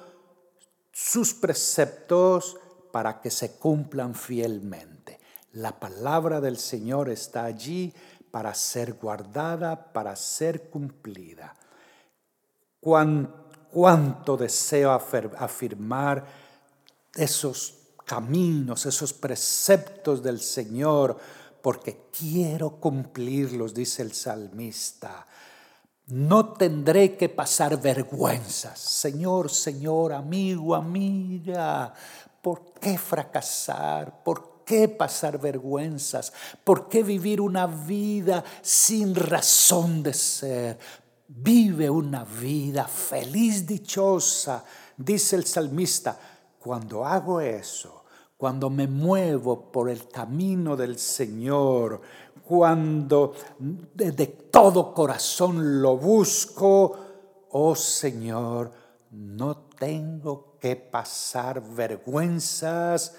sus 0.90 1.35
preceptos 1.35 2.57
para 2.90 3.20
que 3.20 3.31
se 3.31 3.59
cumplan 3.59 4.16
fielmente. 4.16 5.20
La 5.52 5.78
palabra 5.78 6.40
del 6.40 6.57
Señor 6.57 7.11
está 7.11 7.44
allí 7.44 7.94
para 8.33 8.52
ser 8.54 8.94
guardada, 8.94 9.92
para 9.92 10.16
ser 10.16 10.68
cumplida. 10.68 11.54
cuánto 12.81 14.37
deseo 14.37 14.90
afirmar 14.90 16.26
esos 17.14 17.78
caminos, 18.04 18.85
esos 18.85 19.12
preceptos 19.12 20.24
del 20.24 20.40
Señor, 20.40 21.18
porque 21.62 22.09
quiero 22.16 22.81
cumplirlos, 22.81 23.75
dice 23.75 24.03
el 24.03 24.12
salmista. 24.12 25.27
No 26.07 26.55
tendré 26.55 27.16
que 27.16 27.29
pasar 27.29 27.81
vergüenzas. 27.81 28.79
Señor, 28.79 29.51
Señor, 29.51 30.12
amigo, 30.12 30.75
amiga, 30.75 31.92
¿por 32.40 32.73
qué 32.81 32.97
fracasar? 32.97 34.23
¿Por 34.23 34.64
qué 34.64 34.88
pasar 34.88 35.38
vergüenzas? 35.38 36.33
¿Por 36.64 36.88
qué 36.88 37.03
vivir 37.03 37.40
una 37.40 37.66
vida 37.66 38.42
sin 38.62 39.14
razón 39.14 40.03
de 40.03 40.14
ser? 40.14 40.79
Vive 41.27 41.90
una 41.90 42.25
vida 42.25 42.88
feliz, 42.88 43.66
dichosa, 43.66 44.64
dice 44.97 45.37
el 45.37 45.44
salmista. 45.44 46.18
Cuando 46.59 47.05
hago 47.05 47.40
eso, 47.40 47.97
cuando 48.38 48.70
me 48.70 48.87
muevo 48.87 49.72
por 49.72 49.90
el 49.90 50.09
camino 50.09 50.77
del 50.77 50.96
Señor, 50.96 52.01
cuando 52.46 53.35
de, 53.59 54.27
todo 54.27 54.94
corazón 54.94 55.83
lo 55.83 55.96
busco, 55.96 56.96
oh 57.51 57.74
Señor, 57.74 58.70
no 59.11 59.57
tengo 59.77 60.57
que 60.61 60.77
pasar 60.77 61.61
vergüenzas 61.61 63.16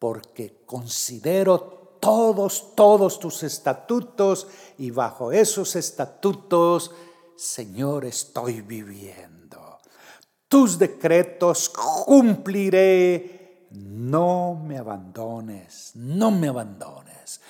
porque 0.00 0.64
considero 0.66 1.96
todos, 2.00 2.74
todos 2.74 3.20
tus 3.20 3.44
estatutos 3.44 4.48
y 4.78 4.90
bajo 4.90 5.30
esos 5.30 5.76
estatutos, 5.76 6.90
Señor, 7.36 8.04
estoy 8.04 8.62
viviendo. 8.62 9.78
Tus 10.48 10.76
decretos 10.76 11.68
cumpliré. 11.68 13.39
No 13.70 14.54
me 14.54 14.78
abandones, 14.78 15.92
no 15.94 16.30
me 16.30 16.48
abandones 16.48 17.40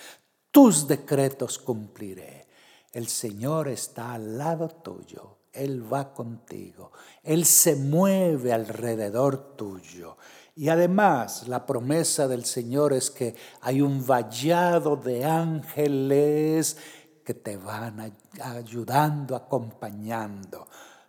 tus 0.50 0.88
decretos 0.88 1.58
cumpliré. 1.58 2.46
El 2.92 3.06
Señor 3.06 3.68
está 3.68 4.14
al 4.14 4.36
lado 4.36 4.68
tuyo, 4.68 5.38
Él 5.52 5.92
va 5.92 6.12
contigo, 6.12 6.90
Él 7.22 7.44
se 7.44 7.76
mueve 7.76 8.52
alrededor 8.52 9.56
tuyo. 9.56 10.16
Y 10.56 10.68
además 10.68 11.46
la 11.46 11.64
promesa 11.64 12.26
del 12.26 12.44
Señor 12.44 12.92
es 12.92 13.10
que 13.10 13.36
hay 13.60 13.80
un 13.80 14.04
vallado 14.04 14.96
de 14.96 15.24
ángeles 15.24 16.76
que 17.24 17.34
te 17.34 17.56
van 17.56 18.12
ayudando, 18.42 19.36
acompañando. 19.36 20.66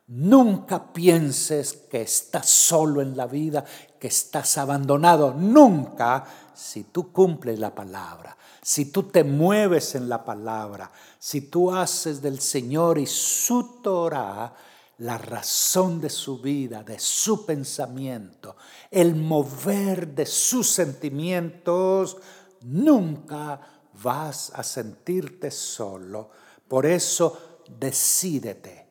Nunca 0.08 0.94
pienses 0.94 1.74
que 1.74 2.02
estás 2.04 2.48
solo 2.48 3.02
en 3.02 3.18
la 3.18 3.26
vida, 3.26 3.66
que 4.02 4.08
estás 4.08 4.58
abandonado. 4.58 5.32
Nunca, 5.32 6.26
si 6.56 6.86
tú 6.86 7.12
cumples 7.12 7.60
la 7.60 7.76
palabra, 7.76 8.36
si 8.60 8.86
tú 8.86 9.04
te 9.04 9.24
mueves 9.24 9.94
en 9.94 10.10
la 10.10 10.26
palabra, 10.26 10.92
si 11.20 11.42
tú 11.42 11.72
haces 11.72 12.20
del 12.20 12.42
Señor 12.42 12.98
y 12.98 13.06
su 13.06 13.80
Torah 13.84 14.52
la 14.98 15.20
razón 15.20 16.02
de 16.02 16.10
su 16.10 16.40
vida, 16.40 16.82
de 16.82 16.98
su 16.98 17.46
pensamiento, 17.46 18.56
el 18.90 19.16
mover 19.16 20.08
de 20.16 20.26
sus 20.26 20.68
sentimientos, 20.72 22.18
nunca 22.62 23.62
vas 24.02 24.52
a 24.56 24.64
sentirte 24.64 25.52
solo. 25.52 26.32
Por 26.68 26.88
eso 26.88 27.60
decídete, 27.80 28.88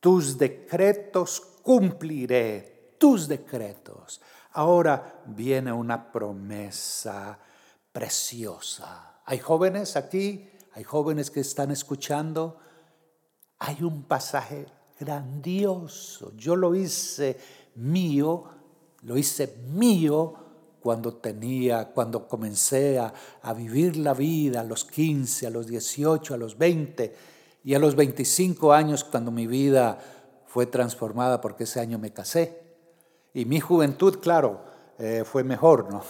tus 0.00 0.38
decretos 0.38 1.42
cumpliré, 1.62 2.94
tus 2.98 3.28
decretos. 3.28 4.22
Ahora 4.56 5.20
viene 5.26 5.70
una 5.70 6.10
promesa 6.10 7.38
preciosa. 7.92 9.20
Hay 9.26 9.38
jóvenes 9.38 9.96
aquí, 9.96 10.48
hay 10.72 10.82
jóvenes 10.82 11.30
que 11.30 11.40
están 11.40 11.70
escuchando. 11.70 12.56
Hay 13.58 13.82
un 13.82 14.04
pasaje 14.04 14.64
grandioso. 14.98 16.32
Yo 16.38 16.56
lo 16.56 16.74
hice 16.74 17.38
mío, 17.74 18.44
lo 19.02 19.18
hice 19.18 19.58
mío 19.68 20.32
cuando 20.80 21.16
tenía, 21.16 21.88
cuando 21.92 22.26
comencé 22.26 22.98
a, 22.98 23.52
vivir 23.52 23.98
la 23.98 24.14
vida 24.14 24.60
a 24.60 24.64
los 24.64 24.86
15, 24.86 25.48
a 25.48 25.50
los 25.50 25.66
18, 25.66 26.32
a 26.32 26.38
los 26.38 26.56
20 26.56 27.14
y 27.62 27.74
a 27.74 27.78
los 27.78 27.94
25 27.94 28.72
años 28.72 29.04
cuando 29.04 29.30
mi 29.30 29.46
vida 29.46 29.98
fue 30.46 30.64
transformada 30.64 31.42
porque 31.42 31.64
ese 31.64 31.78
año 31.78 31.98
me 31.98 32.14
casé. 32.14 32.65
Y 33.36 33.44
mi 33.44 33.60
juventud, 33.60 34.18
claro, 34.18 34.62
eh, 34.98 35.22
fue 35.30 35.44
mejor, 35.44 35.92
¿no? 35.92 36.02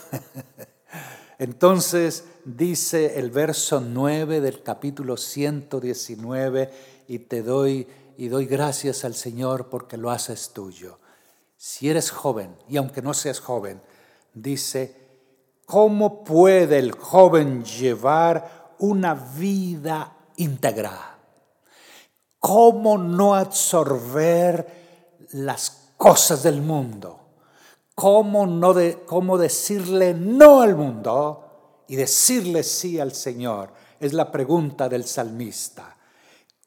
Entonces 1.41 2.25
dice 2.45 3.19
el 3.19 3.33
verso 3.33 3.81
9 3.81 4.41
del 4.41 4.62
capítulo 4.62 5.17
119 5.17 6.71
y 7.09 7.19
te 7.19 7.43
doy 7.43 7.89
y 8.17 8.29
doy 8.29 8.47
gracias 8.47 9.05
al 9.05 9.17
Señor 9.17 9.71
porque 9.71 9.97
lo 9.97 10.12
haces 10.12 10.53
tuyo. 10.53 11.01
Si 11.57 11.91
eres 11.91 12.12
joven, 12.12 12.55
y 12.69 12.77
aunque 12.77 13.03
no 13.03 13.12
seas 13.12 13.41
joven, 13.41 13.83
dice, 14.33 14.95
¿cómo 15.67 16.23
puede 16.23 16.79
el 16.79 16.93
joven 16.93 17.65
llevar 17.65 18.77
una 18.79 19.15
vida 19.15 20.17
íntegra? 20.37 21.19
¿Cómo 22.39 22.97
no 22.97 23.35
absorber 23.35 25.27
las 25.33 25.87
cosas 25.97 26.45
del 26.45 26.62
mundo? 26.62 27.15
¿Cómo, 27.96 28.46
no 28.46 28.74
de, 28.74 29.04
cómo 29.06 29.38
decirle 29.38 30.12
no 30.12 30.61
al 30.61 30.76
mundo 30.76 31.85
y 31.88 31.96
decirle 31.96 32.62
sí 32.62 33.00
al 33.00 33.12
Señor? 33.12 33.72
Es 33.98 34.12
la 34.12 34.30
pregunta 34.30 34.87
del 34.87 35.06
salmista. 35.06 35.96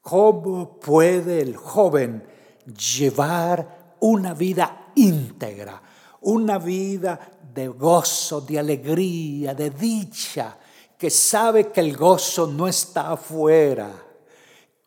¿Cómo 0.02 0.80
puede 0.80 1.40
el 1.40 1.56
joven 1.56 2.28
llevar 2.66 3.96
una 4.00 4.34
vida 4.34 4.92
íntegra, 4.96 5.80
una 6.22 6.58
vida 6.58 7.20
de 7.54 7.68
gozo, 7.68 8.42
de 8.42 8.58
alegría, 8.58 9.54
de 9.54 9.70
dicha, 9.70 10.58
que 10.98 11.12
sabe 11.12 11.72
que 11.72 11.82
el 11.82 11.96
gozo 11.96 12.48
no 12.48 12.68
está 12.68 13.12
afuera? 13.12 14.09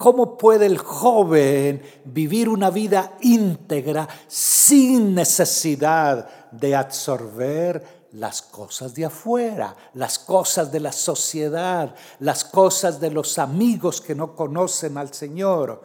¿Cómo 0.03 0.37
puede 0.37 0.67
el 0.67 0.79
joven 0.79 1.81
vivir 2.07 2.49
una 2.49 2.71
vida 2.71 3.13
íntegra 3.21 4.09
sin 4.27 5.15
necesidad 5.15 6.51
de 6.51 6.75
absorber 6.75 8.09
las 8.15 8.43
cosas 8.43 8.97
de 8.97 9.05
afuera, 9.05 9.77
las 9.95 10.19
cosas 10.19 10.73
de 10.73 10.81
la 10.81 10.91
sociedad, 10.91 11.95
las 12.19 12.45
cosas 12.45 12.99
de 12.99 13.13
los 13.13 13.39
amigos 13.39 14.01
que 14.01 14.17
no 14.17 14.35
conocen 14.35 14.99
al 14.99 15.15
Señor. 15.15 15.81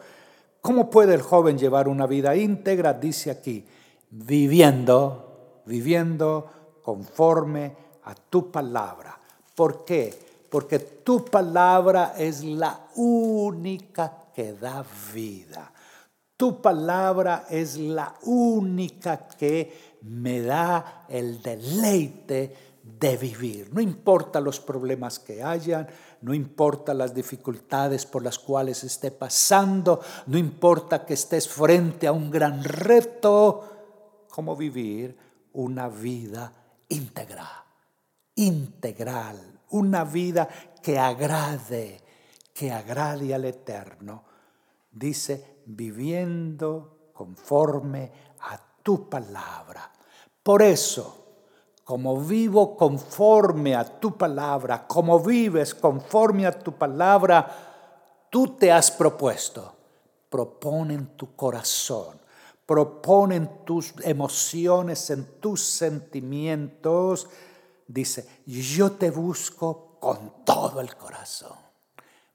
¿Cómo 0.62 0.90
puede 0.90 1.14
el 1.14 1.22
joven 1.22 1.56
llevar 1.56 1.86
una 1.86 2.08
vida 2.08 2.34
íntegra? 2.34 2.94
Dice 2.94 3.30
aquí, 3.30 3.64
viviendo, 4.10 5.60
viviendo 5.64 6.80
conforme 6.82 7.76
a 8.02 8.16
tu 8.16 8.50
palabra. 8.50 9.16
¿Por 9.54 9.84
qué? 9.84 10.27
Porque 10.48 10.78
tu 10.78 11.24
palabra 11.24 12.14
es 12.16 12.42
la 12.42 12.88
única 12.96 14.30
que 14.34 14.54
da 14.54 14.84
vida. 15.12 15.72
Tu 16.36 16.62
palabra 16.62 17.46
es 17.50 17.76
la 17.76 18.14
única 18.22 19.28
que 19.28 19.98
me 20.02 20.40
da 20.40 21.04
el 21.08 21.42
deleite 21.42 22.54
de 22.98 23.16
vivir. 23.16 23.72
No 23.72 23.80
importa 23.80 24.40
los 24.40 24.60
problemas 24.60 25.18
que 25.18 25.42
hayan, 25.42 25.88
no 26.22 26.34
importa 26.34 26.94
las 26.94 27.14
dificultades 27.14 28.06
por 28.06 28.22
las 28.22 28.38
cuales 28.38 28.84
esté 28.84 29.10
pasando, 29.10 30.00
no 30.26 30.38
importa 30.38 31.04
que 31.04 31.14
estés 31.14 31.48
frente 31.48 32.06
a 32.06 32.12
un 32.12 32.30
gran 32.30 32.62
reto, 32.64 34.26
como 34.30 34.56
vivir 34.56 35.16
una 35.52 35.88
vida 35.88 36.52
íntegra, 36.88 37.64
integral, 38.36 39.57
una 39.70 40.04
vida 40.04 40.48
que 40.82 40.98
agrade, 40.98 42.00
que 42.54 42.72
agrade 42.72 43.34
al 43.34 43.44
Eterno. 43.44 44.24
Dice, 44.90 45.58
viviendo 45.66 47.10
conforme 47.12 48.10
a 48.40 48.58
tu 48.82 49.08
palabra. 49.08 49.90
Por 50.42 50.62
eso, 50.62 51.18
como 51.84 52.20
vivo 52.20 52.76
conforme 52.76 53.74
a 53.74 53.84
tu 53.84 54.16
palabra, 54.16 54.86
como 54.86 55.20
vives 55.20 55.74
conforme 55.74 56.46
a 56.46 56.58
tu 56.58 56.72
palabra, 56.72 58.26
tú 58.30 58.56
te 58.56 58.70
has 58.70 58.90
propuesto. 58.90 59.74
Propone 60.28 60.94
en 60.94 61.06
tu 61.16 61.34
corazón, 61.34 62.20
propone 62.66 63.36
en 63.36 63.64
tus 63.64 63.94
emociones, 64.04 65.10
en 65.10 65.40
tus 65.40 65.62
sentimientos. 65.62 67.28
Dice, 67.88 68.42
yo 68.46 68.92
te 68.92 69.10
busco 69.10 69.96
con 69.98 70.44
todo 70.44 70.80
el 70.80 70.94
corazón. 70.94 71.56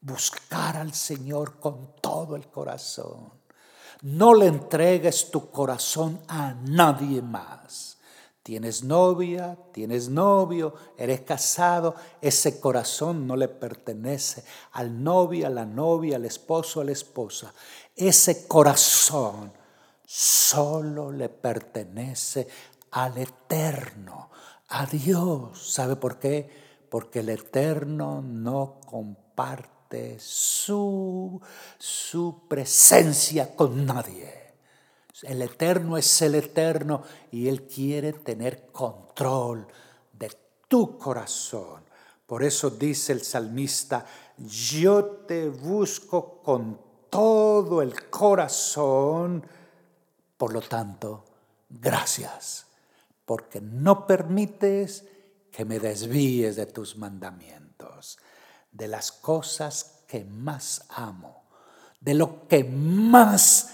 Buscar 0.02 0.76
al 0.76 0.94
Señor 0.94 1.60
con 1.60 1.94
todo 2.02 2.36
el 2.36 2.48
corazón. 2.48 3.32
No 4.02 4.34
le 4.34 4.48
entregues 4.48 5.32
tu 5.32 5.50
corazón 5.52 6.20
a 6.28 6.54
nadie 6.54 7.22
más. 7.22 7.98
Tienes 8.42 8.84
novia, 8.84 9.58
tienes 9.72 10.10
novio, 10.10 10.74
eres 10.98 11.22
casado, 11.22 11.96
ese 12.20 12.60
corazón 12.60 13.26
no 13.26 13.38
le 13.38 13.48
pertenece 13.48 14.44
al 14.74 15.02
novio, 15.02 15.48
a 15.48 15.50
la 15.50 15.66
novia, 15.66 16.18
al 16.18 16.26
esposo, 16.26 16.82
a 16.82 16.84
la 16.84 16.92
esposa. 16.92 17.54
Ese 17.96 18.46
corazón 18.46 19.54
solo 20.06 21.10
le 21.12 21.30
pertenece 21.30 22.48
al 22.92 23.18
eterno, 23.18 24.30
a 24.74 24.88
Dios. 24.88 25.72
¿Sabe 25.72 25.96
por 25.96 26.18
qué? 26.18 26.50
Porque 26.90 27.20
el 27.20 27.30
eterno 27.30 28.22
no 28.22 28.80
comparte 28.86 30.18
su, 30.20 31.40
su 31.78 32.48
presencia 32.48 33.56
con 33.56 33.86
nadie. 33.86 34.34
El 35.22 35.44
eterno 35.44 35.96
es 35.96 36.22
el 36.24 36.36
eterno 36.36 37.04
y 37.32 37.48
Él 37.48 37.68
quiere 37.68 38.14
tener 38.14 38.68
control 38.72 39.68
de 40.12 40.32
tu 40.68 40.98
corazón. 40.98 41.84
Por 42.26 42.44
eso 42.44 42.72
dice 42.72 43.14
el 43.14 43.22
salmista, 43.22 44.06
yo 44.38 45.06
te 45.28 45.50
busco 45.50 46.42
con 46.42 46.82
todo 47.12 47.84
el 47.84 48.10
corazón. 48.10 49.46
Por 50.36 50.52
lo 50.52 50.62
tanto, 50.62 51.26
gracias, 51.70 52.66
porque 53.26 53.62
no 53.62 54.06
permites 54.08 55.06
que 55.52 55.66
me 55.66 55.80
desvíes 55.80 56.56
de 56.56 56.66
tus 56.66 56.98
mandamientos 56.98 58.18
de 58.74 58.88
las 58.88 59.12
cosas 59.12 60.04
que 60.08 60.26
más 60.26 60.86
amo, 60.90 61.46
de 62.00 62.16
lo 62.16 62.48
que 62.48 62.64
más 62.64 63.70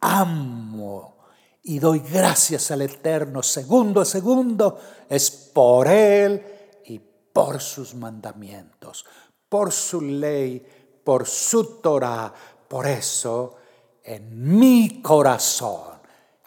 amo. 0.00 1.18
Y 1.62 1.78
doy 1.78 2.00
gracias 2.00 2.70
al 2.70 2.82
Eterno 2.82 3.42
segundo 3.42 4.00
a 4.00 4.04
segundo, 4.04 4.80
es 5.08 5.30
por 5.30 5.88
Él 5.88 6.42
y 6.86 6.98
por 6.98 7.60
sus 7.60 7.94
mandamientos, 7.94 9.04
por 9.48 9.70
su 9.70 10.00
ley, 10.00 10.66
por 11.04 11.26
su 11.26 11.80
Torah. 11.80 12.32
Por 12.66 12.86
eso, 12.86 13.56
en 14.02 14.58
mi 14.58 15.02
corazón, 15.02 16.00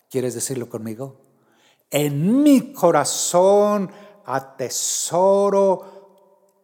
¿quieres 0.10 0.34
decirlo 0.34 0.68
conmigo? 0.68 1.23
En 1.94 2.42
mi 2.42 2.74
corazón 2.74 3.88
atesoro 4.26 5.94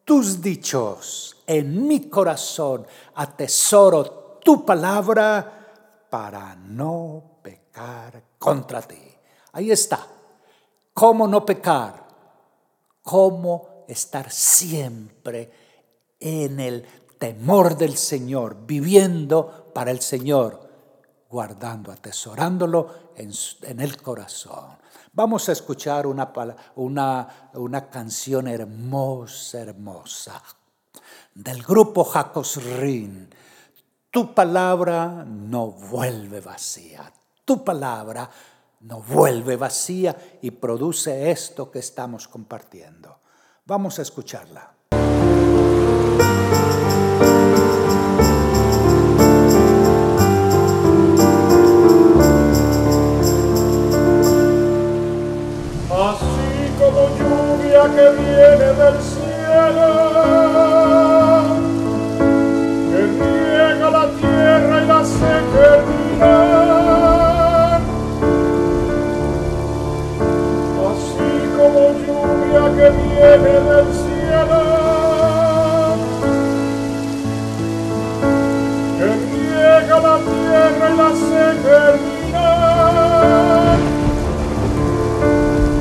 tus 0.03 0.41
dichos, 0.41 1.43
en 1.45 1.87
mi 1.87 2.09
corazón 2.09 2.87
atesoro 3.13 4.39
tu 4.43 4.65
palabra 4.65 6.07
para 6.09 6.55
no 6.55 7.37
pecar 7.43 8.23
contra 8.39 8.81
ti. 8.81 8.97
Ahí 9.51 9.69
está. 9.69 9.99
¿Cómo 10.95 11.27
no 11.27 11.45
pecar? 11.45 12.07
¿Cómo 13.03 13.85
estar 13.87 14.31
siempre 14.31 15.51
en 16.19 16.59
el 16.59 16.83
temor 17.19 17.77
del 17.77 17.95
Señor, 17.95 18.65
viviendo 18.65 19.69
para 19.75 19.91
el 19.91 20.01
Señor, 20.01 20.67
guardando, 21.29 21.91
atesorándolo 21.91 23.11
en, 23.15 23.79
el 23.79 24.01
corazón? 24.01 24.78
Vamos 25.19 25.49
a 25.49 25.51
escuchar 25.51 26.07
una, 26.07 26.31
una, 26.75 27.49
una 27.55 27.89
canción 27.89 28.47
hermosa, 28.47 29.59
hermosa, 29.59 30.41
del 31.33 31.61
grupo 31.61 32.05
Jacos 32.05 32.63
Rin. 32.77 33.29
Tu 34.09 34.33
palabra 34.33 35.25
no 35.27 35.71
vuelve 35.71 36.39
vacía. 36.39 37.11
Tu 37.43 37.65
palabra 37.65 38.29
no 38.79 39.01
vuelve 39.01 39.57
vacía 39.57 40.15
y 40.41 40.51
produce 40.51 41.29
esto 41.29 41.69
que 41.69 41.79
estamos 41.79 42.25
compartiendo. 42.29 43.19
Vamos 43.65 43.99
a 43.99 44.03
escucharla. 44.03 44.71
Lluvia 57.79 57.95
que 57.95 58.07
viene 58.21 58.73
del 58.73 58.97
cielo, 59.01 59.89
que 62.89 63.01
riega 63.19 63.89
la 63.89 64.05
tierra 64.19 64.75
y 64.81 64.87
la 64.87 65.01
seca 65.05 65.69
que 72.75 72.89
viene 72.91 73.53
del 73.69 73.87
cielo, 73.93 74.61
que 78.97 79.07
riega 79.31 79.97
la 79.99 80.15
tierra 80.17 80.85
y 80.89 80.97
la 80.97 81.09
seca 81.29 81.79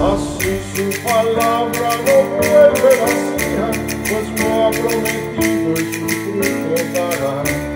Así 0.08 0.52
su 0.74 0.87
palabra 1.18 1.90
no 2.06 2.16
vuelve 2.36 2.90
vacía, 3.00 3.70
pues 4.08 4.40
lo 4.40 4.66
ha 4.66 4.70
prometido 4.70 5.72
y 5.72 5.94
su 5.94 6.08
fruto 6.08 6.74
dará. 6.94 7.67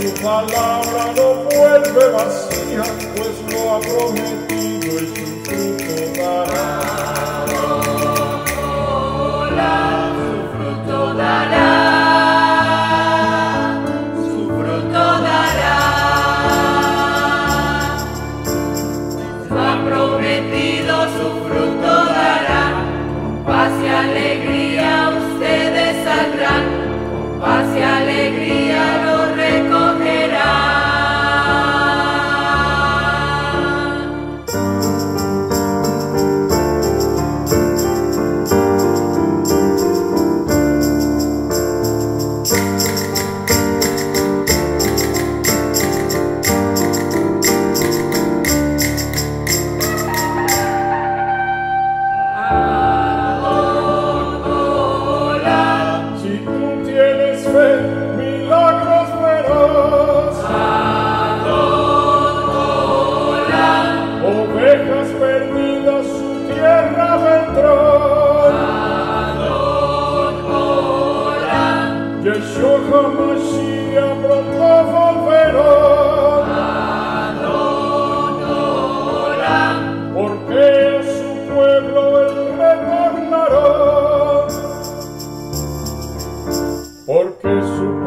Su 0.00 0.12
palabra 0.22 1.12
no 1.16 1.34
vuelve 1.44 2.08
vacía, 2.10 2.82
pues 3.16 3.52
lo 3.52 3.74
ha 3.74 3.80
prometido 3.80 5.00
y 5.00 5.08
su 5.08 5.26
fruto. 5.44 5.76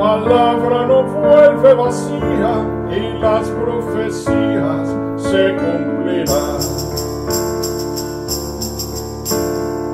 palabra 0.09 0.87
no 0.87 1.03
vuelve 1.03 1.73
vacía 1.75 2.53
y 2.89 3.19
las 3.19 3.47
profecías 3.49 4.87
se 5.17 5.55
cumplirán. 5.55 6.59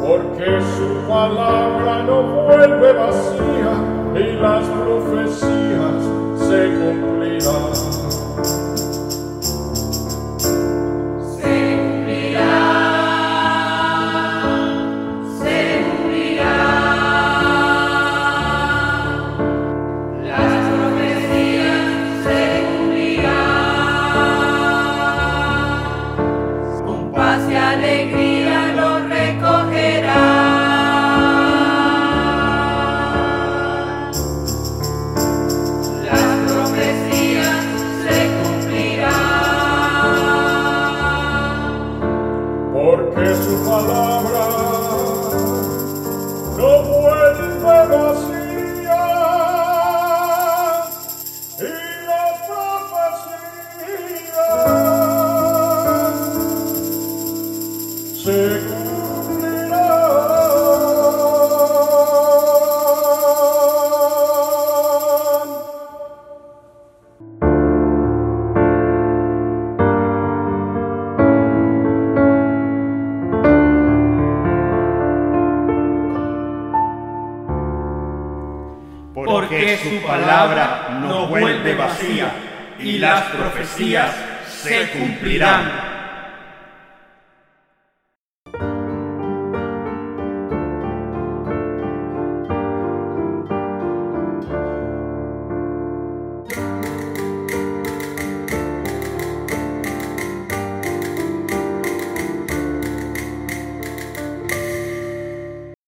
Porque 0.07 0.61
su 0.77 1.07
palabra 1.09 2.03
no 2.03 2.23
vuelve 2.45 2.93
vacía 2.93 3.73
y 4.15 4.39
las 4.39 4.65
profecías 4.69 6.01
se 6.47 6.59
cumplirán. 6.79 7.84
Y 82.79 82.97
las 82.97 83.23
profecías 83.31 84.13
se 84.47 84.89
cumplirán. 84.91 85.95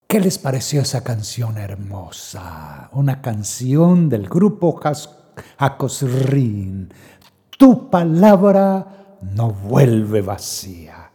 ¿Qué 0.10 0.22
les 0.22 0.40
pareció 0.40 0.82
esa 0.82 1.04
canción 1.04 1.58
hermosa? 1.58 2.90
Una 2.94 3.22
canción 3.22 4.10
del 4.10 4.28
grupo 4.28 4.76
Hakosrin. 5.58 6.94
Tu 7.58 7.90
palabra 7.90 9.18
no 9.36 9.52
vuelve 9.52 10.22
vacía. 10.22 11.12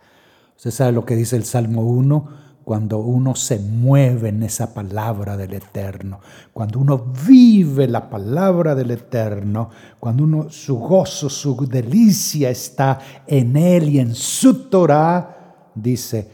Usted 0.56 0.70
sabe 0.70 0.92
lo 0.92 1.04
que 1.04 1.16
dice 1.16 1.36
el 1.36 1.44
Salmo 1.44 1.82
1 1.82 2.42
cuando 2.64 2.98
uno 2.98 3.34
se 3.34 3.58
mueve 3.58 4.28
en 4.28 4.42
esa 4.42 4.72
palabra 4.72 5.36
del 5.36 5.54
Eterno, 5.54 6.20
cuando 6.52 6.78
uno 6.78 7.12
vive 7.26 7.88
la 7.88 8.08
palabra 8.08 8.74
del 8.74 8.92
Eterno, 8.92 9.70
cuando 9.98 10.24
uno 10.24 10.50
su 10.50 10.78
gozo, 10.78 11.28
su 11.28 11.56
delicia 11.66 12.50
está 12.50 12.98
en 13.26 13.56
él 13.56 13.88
y 13.88 13.98
en 13.98 14.14
su 14.14 14.68
Torah, 14.68 15.70
dice, 15.74 16.30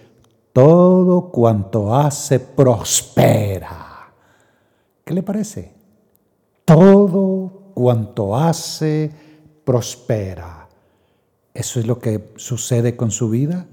todo 0.53 1.31
cuanto 1.31 1.95
hace 1.95 2.41
prospera. 2.41 4.13
¿Qué 5.05 5.15
le 5.15 5.23
parece? 5.23 5.73
Todo 6.65 7.28
cuanto 7.79 8.37
hace 8.37 9.09
prospera. 9.65 10.69
¿Eso 11.55 11.79
es 11.79 11.87
lo 11.87 12.01
que 12.01 12.33
sucede 12.35 12.97
con 12.97 13.13
su 13.13 13.31
vida? 13.31 13.67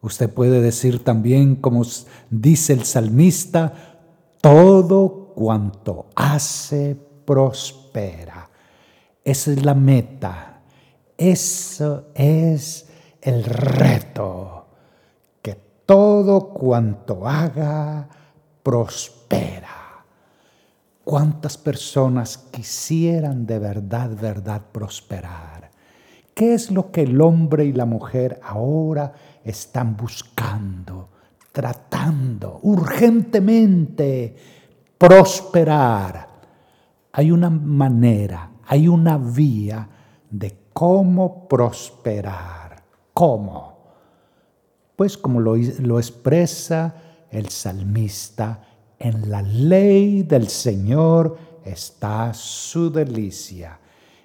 Usted 0.00 0.30
puede 0.30 0.60
decir 0.60 1.02
también, 1.02 1.56
como 1.56 1.82
dice 2.30 2.74
el 2.74 2.84
salmista, 2.84 3.98
todo 4.40 5.32
cuanto 5.34 6.06
hace 6.14 6.96
prospera. 7.24 8.48
Esa 9.24 9.50
es 9.50 9.64
la 9.64 9.74
meta. 9.74 10.62
Eso 11.18 12.06
es 12.14 12.86
el 13.20 13.42
reto 13.42 14.60
todo 15.90 16.50
cuanto 16.50 17.26
haga 17.26 18.08
prospera. 18.62 19.79
¿Cuántas 21.10 21.58
personas 21.58 22.38
quisieran 22.38 23.44
de 23.44 23.58
verdad, 23.58 24.10
verdad 24.16 24.62
prosperar? 24.70 25.68
¿Qué 26.32 26.54
es 26.54 26.70
lo 26.70 26.92
que 26.92 27.02
el 27.02 27.20
hombre 27.20 27.64
y 27.64 27.72
la 27.72 27.84
mujer 27.84 28.38
ahora 28.44 29.12
están 29.42 29.96
buscando, 29.96 31.08
tratando 31.50 32.60
urgentemente? 32.62 34.36
Prosperar. 34.96 36.28
Hay 37.10 37.32
una 37.32 37.50
manera, 37.50 38.52
hay 38.68 38.86
una 38.86 39.18
vía 39.18 39.88
de 40.30 40.68
cómo 40.72 41.48
prosperar. 41.48 42.84
¿Cómo? 43.12 43.70
pues 45.00 45.16
como 45.16 45.40
lo, 45.40 45.56
expresa 45.98 46.94
el 47.30 47.48
salmista, 47.48 48.69
en 49.00 49.28
la 49.30 49.42
ley 49.42 50.22
del 50.22 50.46
Señor 50.48 51.36
está 51.64 52.32
su 52.34 52.92
delicia. 52.92 53.80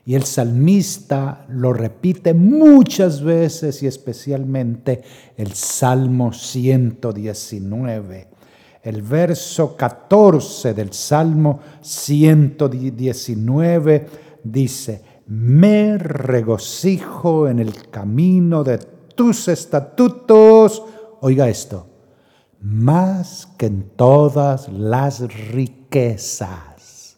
Y 0.05 0.13
el 0.13 0.23
salmista 0.23 1.47
lo 1.49 1.73
repite 1.73 2.35
muchas 2.35 3.23
veces 3.23 3.81
y 3.81 3.87
especialmente 3.87 5.01
el 5.35 5.53
Salmo 5.53 6.31
119. 6.31 8.27
El 8.83 9.01
verso 9.01 9.75
14 9.75 10.75
del 10.75 10.93
Salmo 10.93 11.59
119 11.81 14.05
dice, 14.43 15.01
me 15.25 15.97
regocijo 15.97 17.47
en 17.47 17.57
el 17.59 17.89
camino 17.89 18.63
de 18.63 18.77
tus 18.77 19.47
estatutos, 19.47 20.83
oiga 21.21 21.49
esto, 21.49 21.94
más 22.65 23.47
que 23.57 23.67
en 23.67 23.91
todas 23.95 24.69
las 24.69 25.19
riquezas. 25.51 27.17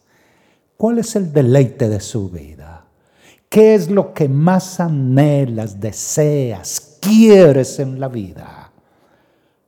¿Cuál 0.76 0.98
es 0.98 1.16
el 1.16 1.32
deleite 1.32 1.88
de 1.88 2.00
su 2.00 2.28
vida? 2.28 2.84
¿Qué 3.48 3.74
es 3.74 3.90
lo 3.90 4.12
que 4.12 4.28
más 4.28 4.78
anhelas, 4.78 5.80
deseas, 5.80 6.98
quieres 7.00 7.78
en 7.78 7.98
la 7.98 8.08
vida? 8.08 8.70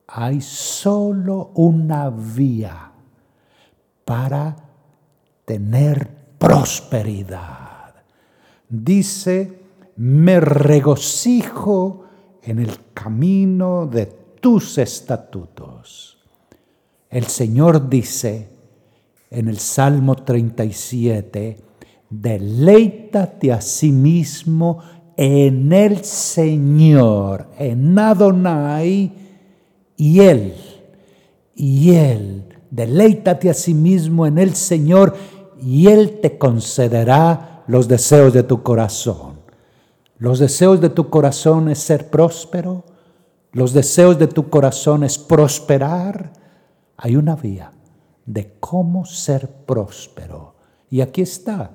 Hay 0.06 0.42
solo 0.42 1.50
una 1.54 2.10
vía 2.10 2.92
para 4.04 4.54
tener 5.46 6.10
prosperidad. 6.36 7.94
Dice, 8.68 9.62
me 9.96 10.40
regocijo 10.40 12.04
en 12.42 12.58
el 12.58 12.78
camino 12.92 13.86
de 13.86 14.19
tus 14.40 14.78
estatutos. 14.78 16.18
El 17.08 17.26
Señor 17.26 17.88
dice 17.88 18.48
en 19.30 19.48
el 19.48 19.58
Salmo 19.58 20.16
37, 20.16 21.58
deleítate 22.08 23.52
a 23.52 23.60
sí 23.60 23.92
mismo 23.92 24.78
en 25.16 25.72
el 25.72 26.04
Señor, 26.04 27.48
en 27.58 27.98
Adonai, 27.98 29.12
y 29.96 30.20
Él, 30.20 30.54
y 31.54 31.90
Él, 31.94 32.44
deleítate 32.70 33.50
a 33.50 33.54
sí 33.54 33.74
mismo 33.74 34.26
en 34.26 34.38
el 34.38 34.54
Señor, 34.54 35.14
y 35.62 35.88
Él 35.88 36.20
te 36.22 36.38
concederá 36.38 37.64
los 37.66 37.86
deseos 37.86 38.32
de 38.32 38.42
tu 38.42 38.62
corazón. 38.62 39.40
Los 40.16 40.38
deseos 40.38 40.80
de 40.80 40.90
tu 40.90 41.08
corazón 41.08 41.68
es 41.68 41.78
ser 41.78 42.10
próspero. 42.10 42.84
Los 43.52 43.72
deseos 43.72 44.18
de 44.18 44.28
tu 44.28 44.48
corazón 44.48 45.04
es 45.04 45.18
prosperar. 45.18 46.32
Hay 46.96 47.16
una 47.16 47.36
vía 47.36 47.72
de 48.26 48.56
cómo 48.60 49.04
ser 49.04 49.48
próspero. 49.48 50.54
Y 50.90 51.00
aquí 51.00 51.22
está. 51.22 51.70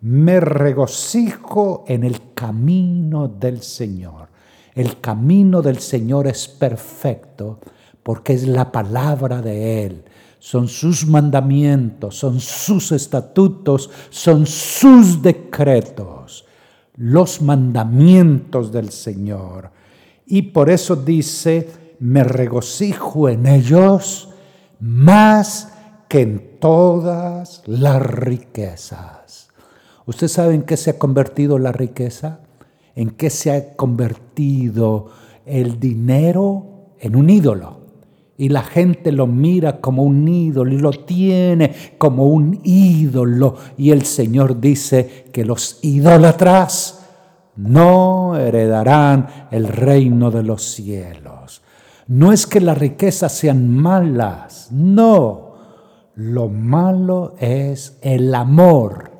Me 0.00 0.40
regocijo 0.40 1.84
en 1.86 2.04
el 2.04 2.34
camino 2.34 3.28
del 3.28 3.62
Señor. 3.62 4.28
El 4.74 5.00
camino 5.00 5.62
del 5.62 5.78
Señor 5.78 6.26
es 6.26 6.48
perfecto 6.48 7.60
porque 8.02 8.34
es 8.34 8.46
la 8.46 8.70
palabra 8.70 9.40
de 9.40 9.86
Él. 9.86 10.04
Son 10.38 10.68
sus 10.68 11.06
mandamientos, 11.06 12.18
son 12.18 12.38
sus 12.38 12.92
estatutos, 12.92 13.88
son 14.10 14.44
sus 14.46 15.22
decretos 15.22 16.44
los 16.96 17.42
mandamientos 17.42 18.72
del 18.72 18.90
Señor. 18.90 19.70
Y 20.26 20.42
por 20.42 20.70
eso 20.70 20.96
dice, 20.96 21.68
me 22.00 22.24
regocijo 22.24 23.28
en 23.28 23.46
ellos 23.46 24.30
más 24.80 25.72
que 26.08 26.22
en 26.22 26.58
todas 26.60 27.62
las 27.66 28.02
riquezas. 28.02 29.48
¿Usted 30.06 30.28
sabe 30.28 30.54
en 30.54 30.62
qué 30.62 30.76
se 30.76 30.90
ha 30.90 30.98
convertido 30.98 31.58
la 31.58 31.72
riqueza? 31.72 32.40
¿En 32.94 33.10
qué 33.10 33.30
se 33.30 33.50
ha 33.50 33.74
convertido 33.74 35.08
el 35.46 35.80
dinero 35.80 36.92
en 37.00 37.16
un 37.16 37.30
ídolo? 37.30 37.80
Y 38.36 38.48
la 38.48 38.62
gente 38.62 39.12
lo 39.12 39.26
mira 39.26 39.80
como 39.80 40.02
un 40.02 40.26
ídolo 40.26 40.72
y 40.72 40.78
lo 40.78 40.90
tiene 40.90 41.72
como 41.98 42.26
un 42.26 42.60
ídolo. 42.64 43.56
Y 43.76 43.90
el 43.90 44.04
Señor 44.04 44.60
dice 44.60 45.26
que 45.32 45.44
los 45.44 45.78
idólatras 45.82 47.03
no 47.56 48.36
heredarán 48.36 49.48
el 49.50 49.68
reino 49.68 50.30
de 50.30 50.42
los 50.42 50.62
cielos. 50.62 51.62
No 52.06 52.32
es 52.32 52.46
que 52.46 52.60
las 52.60 52.76
riquezas 52.76 53.32
sean 53.32 53.68
malas, 53.68 54.68
no. 54.70 55.54
Lo 56.16 56.48
malo 56.48 57.34
es 57.38 57.98
el 58.02 58.34
amor, 58.34 59.10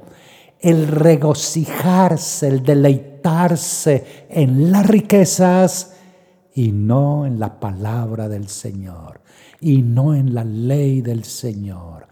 el 0.61 0.87
regocijarse, 0.87 2.49
el 2.49 2.63
deleitarse 2.63 4.27
en 4.29 4.71
las 4.71 4.87
riquezas 4.87 5.97
y 6.55 6.73
no 6.73 7.27
en 7.27 7.41
la 7.41 7.59
palabra 7.59 8.29
del 8.29 8.49
Señor 8.49 9.21
y 9.61 9.83
no 9.83 10.15
en 10.15 10.35
la 10.35 10.45
ley 10.45 11.01
del 11.01 11.25
Señor. 11.25 12.07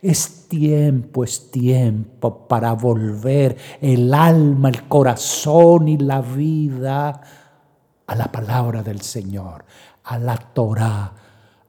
Es 0.00 0.46
tiempo, 0.48 1.24
es 1.24 1.50
tiempo 1.50 2.46
para 2.46 2.72
volver 2.72 3.56
el 3.80 4.14
alma, 4.14 4.68
el 4.68 4.86
corazón 4.88 5.88
y 5.88 5.98
la 5.98 6.20
vida 6.20 7.20
a 8.06 8.14
la 8.14 8.32
palabra 8.32 8.82
del 8.82 9.02
Señor, 9.02 9.64
a 10.04 10.18
la 10.18 10.36
Torah, 10.36 11.12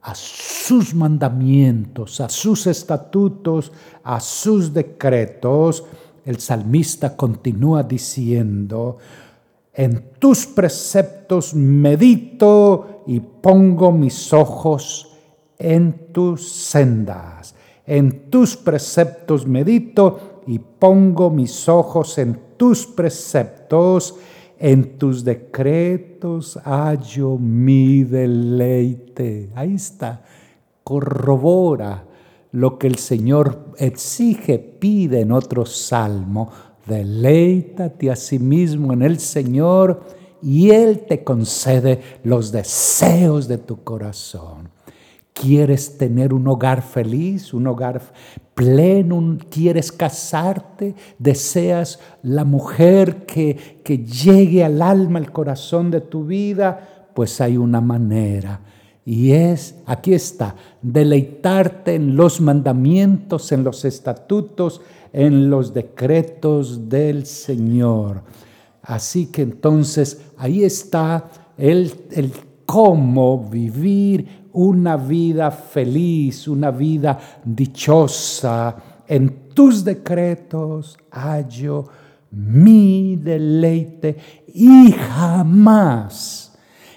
a 0.02 0.14
sus 0.14 0.94
mandamientos, 0.94 2.20
a 2.20 2.28
sus 2.28 2.66
estatutos, 2.66 3.72
a 4.02 4.18
sus 4.20 4.72
decretos, 4.72 5.84
el 6.24 6.38
salmista 6.38 7.16
continúa 7.16 7.82
diciendo, 7.82 8.98
en 9.72 10.12
tus 10.18 10.46
preceptos 10.46 11.54
medito 11.54 13.02
y 13.06 13.20
pongo 13.20 13.92
mis 13.92 14.32
ojos 14.32 15.16
en 15.58 16.12
tus 16.12 16.48
sendas. 16.48 17.54
En 17.90 18.30
tus 18.30 18.56
preceptos 18.56 19.48
medito 19.48 20.42
y 20.46 20.60
pongo 20.60 21.28
mis 21.28 21.68
ojos 21.68 22.18
en 22.18 22.38
tus 22.56 22.86
preceptos. 22.86 24.14
En 24.60 24.96
tus 24.96 25.24
decretos 25.24 26.56
hallo 26.64 27.36
mi 27.36 28.04
deleite. 28.04 29.50
Ahí 29.56 29.74
está. 29.74 30.22
Corrobora 30.84 32.04
lo 32.52 32.78
que 32.78 32.86
el 32.86 32.94
Señor 32.94 33.74
exige, 33.76 34.60
pide 34.60 35.22
en 35.22 35.32
otro 35.32 35.66
salmo. 35.66 36.48
Deleítate 36.86 38.08
a 38.08 38.14
sí 38.14 38.38
mismo 38.38 38.92
en 38.92 39.02
el 39.02 39.18
Señor 39.18 40.04
y 40.40 40.70
Él 40.70 41.06
te 41.08 41.24
concede 41.24 42.00
los 42.22 42.52
deseos 42.52 43.48
de 43.48 43.58
tu 43.58 43.82
corazón. 43.82 44.68
¿Quieres 45.40 45.96
tener 45.96 46.34
un 46.34 46.46
hogar 46.48 46.82
feliz, 46.82 47.54
un 47.54 47.66
hogar 47.66 48.02
pleno? 48.52 49.38
¿Quieres 49.48 49.90
casarte? 49.90 50.94
¿Deseas 51.18 51.98
la 52.22 52.44
mujer 52.44 53.24
que, 53.24 53.80
que 53.82 54.04
llegue 54.04 54.62
al 54.62 54.82
alma, 54.82 55.18
al 55.18 55.32
corazón 55.32 55.90
de 55.90 56.02
tu 56.02 56.26
vida? 56.26 57.08
Pues 57.14 57.40
hay 57.40 57.56
una 57.56 57.80
manera. 57.80 58.60
Y 59.06 59.32
es, 59.32 59.76
aquí 59.86 60.12
está, 60.12 60.56
deleitarte 60.82 61.94
en 61.94 62.16
los 62.16 62.42
mandamientos, 62.42 63.50
en 63.50 63.64
los 63.64 63.86
estatutos, 63.86 64.82
en 65.10 65.48
los 65.48 65.72
decretos 65.72 66.90
del 66.90 67.24
Señor. 67.24 68.24
Así 68.82 69.28
que 69.28 69.40
entonces 69.40 70.20
ahí 70.36 70.64
está 70.64 71.30
el, 71.56 71.94
el 72.10 72.30
cómo 72.66 73.48
vivir 73.50 74.39
una 74.52 74.96
vida 74.96 75.50
feliz, 75.50 76.48
una 76.48 76.70
vida 76.70 77.18
dichosa. 77.44 78.76
En 79.06 79.50
tus 79.54 79.84
decretos 79.84 80.98
hallo 81.10 81.88
mi 82.30 83.16
deleite 83.16 84.16
y 84.54 84.92
jamás, 84.92 86.56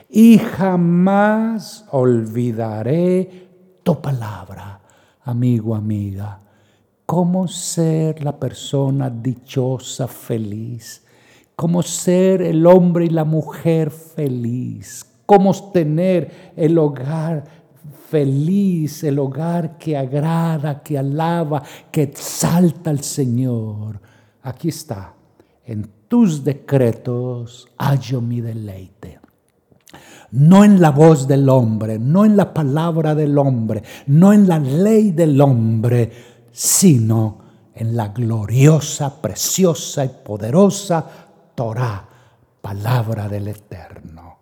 y 0.09 0.37
jamás 0.37 1.85
olvidaré 1.91 3.49
tu 3.81 3.99
palabra, 3.99 4.79
amigo, 5.23 5.75
amiga. 5.75 6.39
¿Cómo 7.05 7.47
ser 7.47 8.23
la 8.23 8.39
persona 8.39 9.09
dichosa, 9.09 10.07
feliz? 10.07 11.03
¿Cómo 11.55 11.83
ser 11.83 12.41
el 12.41 12.65
hombre 12.65 13.05
y 13.05 13.09
la 13.09 13.25
mujer 13.25 13.91
feliz? 13.91 15.12
Cómo 15.33 15.71
tener 15.71 16.53
el 16.55 16.77
hogar 16.77 17.43
feliz, 18.09 19.03
el 19.03 19.17
hogar 19.17 19.79
que 19.79 19.97
agrada, 19.97 20.83
que 20.83 20.95
alaba, 20.95 21.63
que 21.91 22.03
exalta 22.03 22.91
al 22.91 23.03
Señor. 23.03 23.99
Aquí 24.43 24.69
está, 24.69 25.13
en 25.65 25.89
tus 26.07 26.43
decretos 26.43 27.67
hallo 27.79 28.21
mi 28.21 28.41
deleite. 28.41 29.19
No 30.31 30.63
en 30.63 30.79
la 30.79 30.91
voz 30.91 31.27
del 31.27 31.49
hombre, 31.49 31.97
no 31.97 32.25
en 32.25 32.37
la 32.37 32.53
palabra 32.53 33.15
del 33.15 33.35
hombre, 33.37 33.81
no 34.07 34.33
en 34.33 34.47
la 34.47 34.59
ley 34.59 35.11
del 35.11 35.41
hombre, 35.41 36.11
sino 36.51 37.39
en 37.73 37.95
la 37.95 38.09
gloriosa, 38.09 39.19
preciosa 39.19 40.05
y 40.05 40.09
poderosa 40.23 41.07
Torah, 41.55 42.07
palabra 42.61 43.27
del 43.27 43.47
Eterno. 43.47 44.32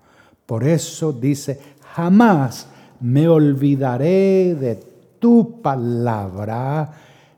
Por 0.51 0.67
eso 0.67 1.13
dice, 1.13 1.61
jamás 1.95 2.67
me 2.99 3.25
olvidaré 3.29 4.53
de 4.53 4.83
tu 5.17 5.61
palabra. 5.61 6.91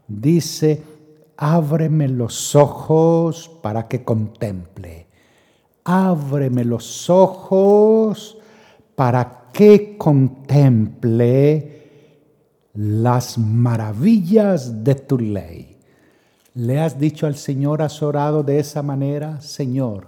Dice, 0.07 0.81
ábreme 1.37 2.07
los 2.07 2.55
ojos 2.55 3.51
para 3.61 3.87
que 3.87 4.03
contemple. 4.03 5.05
Ábreme 5.83 6.65
los 6.65 7.07
ojos 7.07 8.39
para 8.95 9.43
que 9.53 9.95
contemple 9.95 11.83
las 12.73 13.37
maravillas 13.37 14.83
de 14.83 14.95
tu 14.95 15.19
ley. 15.19 15.77
¿Le 16.55 16.81
has 16.81 16.97
dicho 16.97 17.27
al 17.27 17.35
Señor, 17.35 17.83
has 17.83 18.01
orado 18.01 18.41
de 18.41 18.57
esa 18.57 18.81
manera? 18.81 19.39
Señor, 19.39 20.07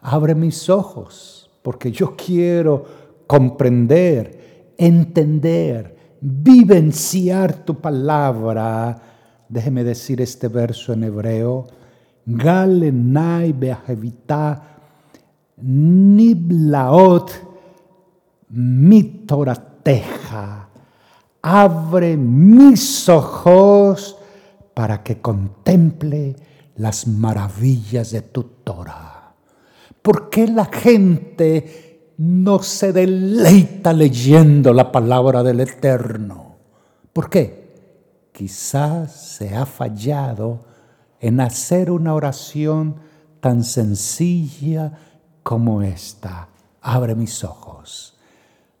abre 0.00 0.36
mis 0.36 0.70
ojos 0.70 1.39
porque 1.62 1.92
yo 1.92 2.16
quiero 2.16 2.84
comprender, 3.26 4.72
entender, 4.76 5.96
vivenciar 6.20 7.64
tu 7.64 7.80
palabra. 7.80 9.00
Déjeme 9.48 9.84
decir 9.84 10.20
este 10.20 10.48
verso 10.48 10.92
en 10.92 11.04
hebreo. 11.04 11.66
Galenai 12.26 13.52
beahevita 13.52 14.62
niblaot 15.56 17.30
mitorateja. 18.50 20.68
Abre 21.42 22.16
mis 22.16 23.08
ojos 23.08 24.16
para 24.74 25.02
que 25.02 25.20
contemple 25.20 26.36
las 26.76 27.06
maravillas 27.06 28.10
de 28.10 28.22
tu 28.22 28.42
Torah. 28.64 29.09
¿Por 30.02 30.30
qué 30.30 30.46
la 30.46 30.66
gente 30.66 32.12
no 32.16 32.62
se 32.62 32.92
deleita 32.92 33.92
leyendo 33.92 34.72
la 34.72 34.90
palabra 34.92 35.42
del 35.42 35.60
Eterno? 35.60 36.56
¿Por 37.12 37.28
qué? 37.28 37.60
Quizás 38.32 39.12
se 39.12 39.54
ha 39.54 39.66
fallado 39.66 40.60
en 41.20 41.40
hacer 41.40 41.90
una 41.90 42.14
oración 42.14 42.96
tan 43.40 43.64
sencilla 43.64 44.92
como 45.42 45.82
esta. 45.82 46.48
Abre 46.80 47.14
mis 47.14 47.44
ojos. 47.44 48.16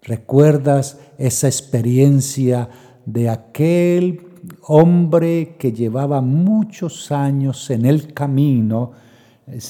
¿Recuerdas 0.02 0.98
esa 1.18 1.46
experiencia 1.46 2.70
de 3.04 3.28
aquel 3.28 4.26
hombre 4.62 5.56
que 5.58 5.72
llevaba 5.72 6.22
muchos 6.22 7.12
años 7.12 7.68
en 7.68 7.84
el 7.84 8.14
camino? 8.14 8.92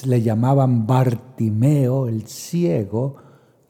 Le 0.05 0.21
llamaban 0.21 0.85
Bartimeo, 0.85 2.07
el 2.07 2.27
ciego, 2.27 3.15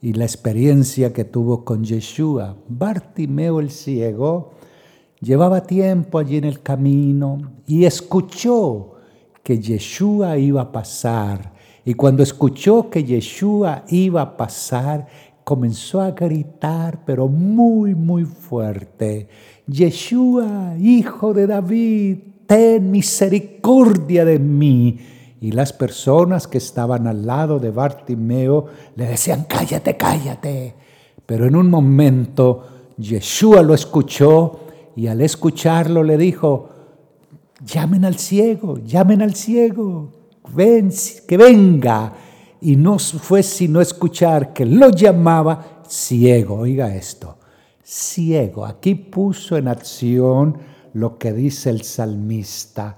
y 0.00 0.14
la 0.14 0.24
experiencia 0.24 1.12
que 1.12 1.24
tuvo 1.24 1.64
con 1.64 1.84
Yeshua. 1.84 2.56
Bartimeo 2.68 3.60
el 3.60 3.70
ciego 3.70 4.50
llevaba 5.20 5.62
tiempo 5.62 6.18
allí 6.18 6.38
en 6.38 6.44
el 6.44 6.60
camino 6.60 7.52
y 7.66 7.84
escuchó 7.84 8.96
que 9.44 9.60
Yeshua 9.60 10.36
iba 10.38 10.62
a 10.62 10.72
pasar. 10.72 11.52
Y 11.84 11.94
cuando 11.94 12.24
escuchó 12.24 12.90
que 12.90 13.04
Yeshua 13.04 13.84
iba 13.88 14.22
a 14.22 14.36
pasar, 14.36 15.06
comenzó 15.44 16.00
a 16.00 16.10
gritar, 16.10 17.04
pero 17.04 17.28
muy, 17.28 17.94
muy 17.94 18.24
fuerte. 18.24 19.28
Yeshua, 19.68 20.74
hijo 20.80 21.32
de 21.32 21.46
David, 21.46 22.18
ten 22.46 22.90
misericordia 22.90 24.24
de 24.24 24.38
mí. 24.40 24.98
Y 25.42 25.50
las 25.50 25.72
personas 25.72 26.46
que 26.46 26.58
estaban 26.58 27.08
al 27.08 27.26
lado 27.26 27.58
de 27.58 27.72
Bartimeo 27.72 28.66
le 28.94 29.06
decían, 29.06 29.44
cállate, 29.48 29.96
cállate. 29.96 30.72
Pero 31.26 31.46
en 31.46 31.56
un 31.56 31.68
momento 31.68 32.64
Yeshua 32.96 33.60
lo 33.60 33.74
escuchó 33.74 34.60
y 34.94 35.08
al 35.08 35.20
escucharlo 35.20 36.04
le 36.04 36.16
dijo, 36.16 36.68
llamen 37.66 38.04
al 38.04 38.20
ciego, 38.20 38.78
llamen 38.86 39.20
al 39.20 39.34
ciego, 39.34 40.12
ven, 40.54 40.92
que 41.26 41.36
venga. 41.36 42.12
Y 42.60 42.76
no 42.76 43.00
fue 43.00 43.42
sino 43.42 43.80
escuchar 43.80 44.52
que 44.52 44.64
lo 44.64 44.90
llamaba 44.90 45.82
ciego. 45.88 46.58
Oiga 46.58 46.94
esto, 46.94 47.36
ciego. 47.82 48.64
Aquí 48.64 48.94
puso 48.94 49.56
en 49.56 49.66
acción 49.66 50.56
lo 50.92 51.18
que 51.18 51.32
dice 51.32 51.70
el 51.70 51.82
salmista, 51.82 52.96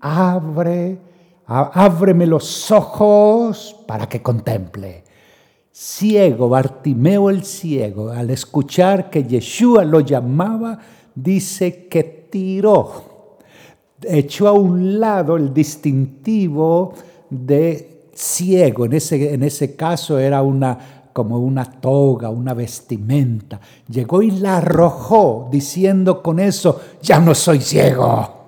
abre 0.00 1.13
ábreme 1.46 2.26
los 2.26 2.70
ojos 2.70 3.76
para 3.86 4.08
que 4.08 4.22
contemple. 4.22 5.04
Ciego, 5.70 6.48
Bartimeo 6.48 7.30
el 7.30 7.44
ciego, 7.44 8.10
al 8.10 8.30
escuchar 8.30 9.10
que 9.10 9.24
Yeshua 9.24 9.84
lo 9.84 10.00
llamaba, 10.00 10.78
dice 11.14 11.88
que 11.88 12.04
tiró, 12.30 13.38
echó 14.02 14.48
a 14.48 14.52
un 14.52 15.00
lado 15.00 15.36
el 15.36 15.52
distintivo 15.52 16.94
de 17.28 18.08
ciego. 18.14 18.84
En 18.84 18.92
ese, 18.92 19.34
en 19.34 19.42
ese 19.42 19.74
caso 19.74 20.18
era 20.18 20.42
una 20.42 21.02
como 21.14 21.38
una 21.38 21.64
toga, 21.64 22.28
una 22.28 22.54
vestimenta. 22.54 23.60
Llegó 23.88 24.20
y 24.20 24.32
la 24.32 24.58
arrojó 24.58 25.48
diciendo 25.50 26.22
con 26.22 26.40
eso, 26.40 26.80
ya 27.00 27.20
no 27.20 27.34
soy 27.34 27.60
ciego. 27.60 28.43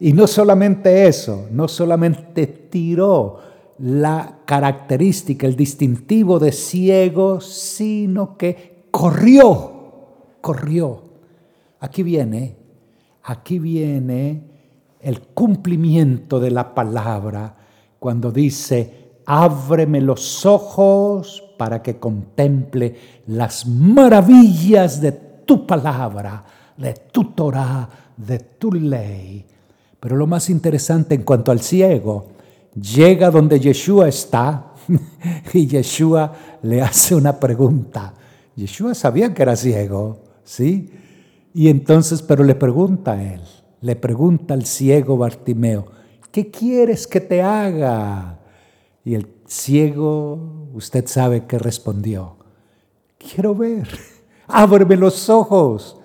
Y 0.00 0.12
no 0.12 0.26
solamente 0.26 1.08
eso, 1.08 1.48
no 1.50 1.66
solamente 1.66 2.46
tiró 2.46 3.40
la 3.78 4.38
característica, 4.44 5.46
el 5.46 5.56
distintivo 5.56 6.38
de 6.38 6.52
ciego, 6.52 7.40
sino 7.40 8.36
que 8.36 8.86
corrió, 8.90 9.72
corrió. 10.40 11.02
Aquí 11.80 12.02
viene, 12.02 12.56
aquí 13.24 13.58
viene 13.58 14.42
el 15.00 15.20
cumplimiento 15.20 16.40
de 16.40 16.50
la 16.50 16.74
palabra 16.74 17.56
cuando 17.98 18.30
dice, 18.30 19.12
ábreme 19.26 20.00
los 20.00 20.46
ojos 20.46 21.44
para 21.56 21.82
que 21.82 21.98
contemple 21.98 22.96
las 23.26 23.66
maravillas 23.66 25.00
de 25.00 25.12
tu 25.12 25.66
palabra, 25.66 26.44
de 26.76 26.94
tu 27.12 27.32
Torah, 27.32 27.88
de 28.16 28.38
tu 28.38 28.72
ley. 28.72 29.44
Pero 30.00 30.16
lo 30.16 30.26
más 30.26 30.48
interesante 30.50 31.14
en 31.14 31.22
cuanto 31.22 31.50
al 31.50 31.60
ciego, 31.60 32.28
llega 32.74 33.30
donde 33.30 33.58
Yeshua 33.58 34.08
está 34.08 34.72
y 35.52 35.66
Yeshua 35.66 36.32
le 36.62 36.82
hace 36.82 37.14
una 37.14 37.38
pregunta. 37.38 38.14
Yeshua 38.54 38.94
sabía 38.94 39.34
que 39.34 39.42
era 39.42 39.56
ciego, 39.56 40.18
¿sí? 40.44 40.90
Y 41.54 41.68
entonces, 41.68 42.22
pero 42.22 42.44
le 42.44 42.54
pregunta 42.54 43.12
a 43.12 43.22
él, 43.22 43.40
le 43.80 43.96
pregunta 43.96 44.54
al 44.54 44.64
ciego 44.66 45.16
Bartimeo, 45.16 45.86
¿qué 46.30 46.50
quieres 46.50 47.06
que 47.06 47.20
te 47.20 47.42
haga? 47.42 48.38
Y 49.04 49.14
el 49.14 49.28
ciego, 49.46 50.68
usted 50.74 51.06
sabe 51.06 51.46
que 51.46 51.58
respondió, 51.58 52.36
quiero 53.18 53.54
ver, 53.54 53.88
ábreme 54.46 54.96
los 54.96 55.28
ojos, 55.28 55.96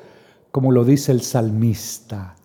como 0.51 0.71
lo 0.71 0.85
dice 0.85 1.11
el 1.11 1.21
salmista, 1.21 2.35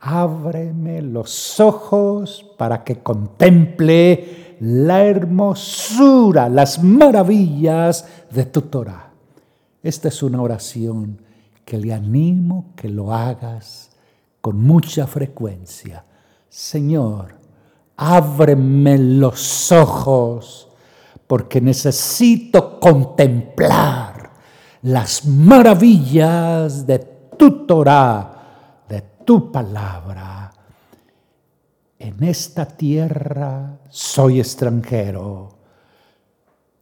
ábreme 0.00 1.02
los 1.02 1.60
ojos 1.60 2.44
para 2.56 2.82
que 2.82 2.96
contemple 2.96 4.56
la 4.60 5.04
hermosura, 5.04 6.48
las 6.48 6.82
maravillas 6.82 8.06
de 8.30 8.46
tu 8.46 8.62
Torah. 8.62 9.10
Esta 9.82 10.08
es 10.08 10.22
una 10.22 10.42
oración 10.42 11.20
que 11.64 11.78
le 11.78 11.92
animo 11.92 12.72
que 12.76 12.88
lo 12.88 13.12
hagas 13.12 13.90
con 14.40 14.60
mucha 14.60 15.06
frecuencia. 15.06 16.04
Señor, 16.48 17.34
ábreme 17.96 18.98
los 18.98 19.70
ojos 19.70 20.68
porque 21.26 21.60
necesito 21.60 22.80
contemplar 22.80 24.30
las 24.82 25.26
maravillas 25.26 26.86
de 26.86 26.98
tu 26.98 27.66
Torah, 27.66 28.39
tu 29.30 29.52
palabra. 29.52 30.50
En 32.00 32.20
esta 32.24 32.66
tierra 32.66 33.78
soy 33.88 34.40
extranjero. 34.40 35.56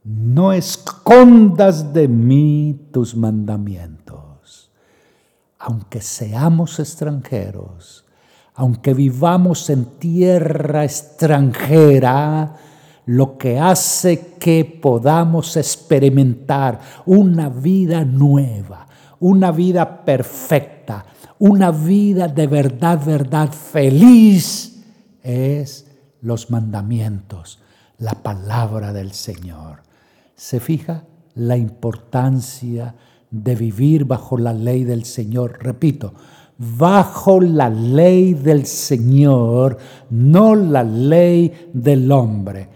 No 0.03 0.51
escondas 0.51 1.93
de 1.93 2.07
mí 2.07 2.87
tus 2.91 3.15
mandamientos. 3.15 4.71
Aunque 5.59 6.01
seamos 6.01 6.79
extranjeros, 6.79 8.07
aunque 8.55 8.95
vivamos 8.95 9.69
en 9.69 9.85
tierra 9.99 10.83
extranjera, 10.83 12.55
lo 13.05 13.37
que 13.37 13.59
hace 13.59 14.37
que 14.39 14.65
podamos 14.65 15.55
experimentar 15.55 16.79
una 17.05 17.47
vida 17.49 18.03
nueva, 18.03 18.87
una 19.19 19.51
vida 19.51 20.03
perfecta, 20.03 21.05
una 21.39 21.71
vida 21.71 22.27
de 22.27 22.47
verdad, 22.47 23.03
verdad 23.03 23.51
feliz, 23.51 24.83
es 25.23 25.87
los 26.21 26.51
mandamientos, 26.51 27.59
la 27.97 28.13
palabra 28.13 28.93
del 28.93 29.13
Señor. 29.13 29.81
¿Se 30.35 30.59
fija 30.59 31.05
la 31.35 31.57
importancia 31.57 32.95
de 33.31 33.55
vivir 33.55 34.05
bajo 34.05 34.37
la 34.37 34.53
ley 34.53 34.83
del 34.83 35.05
Señor? 35.05 35.57
Repito, 35.61 36.13
bajo 36.57 37.39
la 37.39 37.69
ley 37.69 38.33
del 38.33 38.65
Señor, 38.65 39.77
no 40.09 40.55
la 40.55 40.83
ley 40.83 41.69
del 41.73 42.11
hombre. 42.11 42.67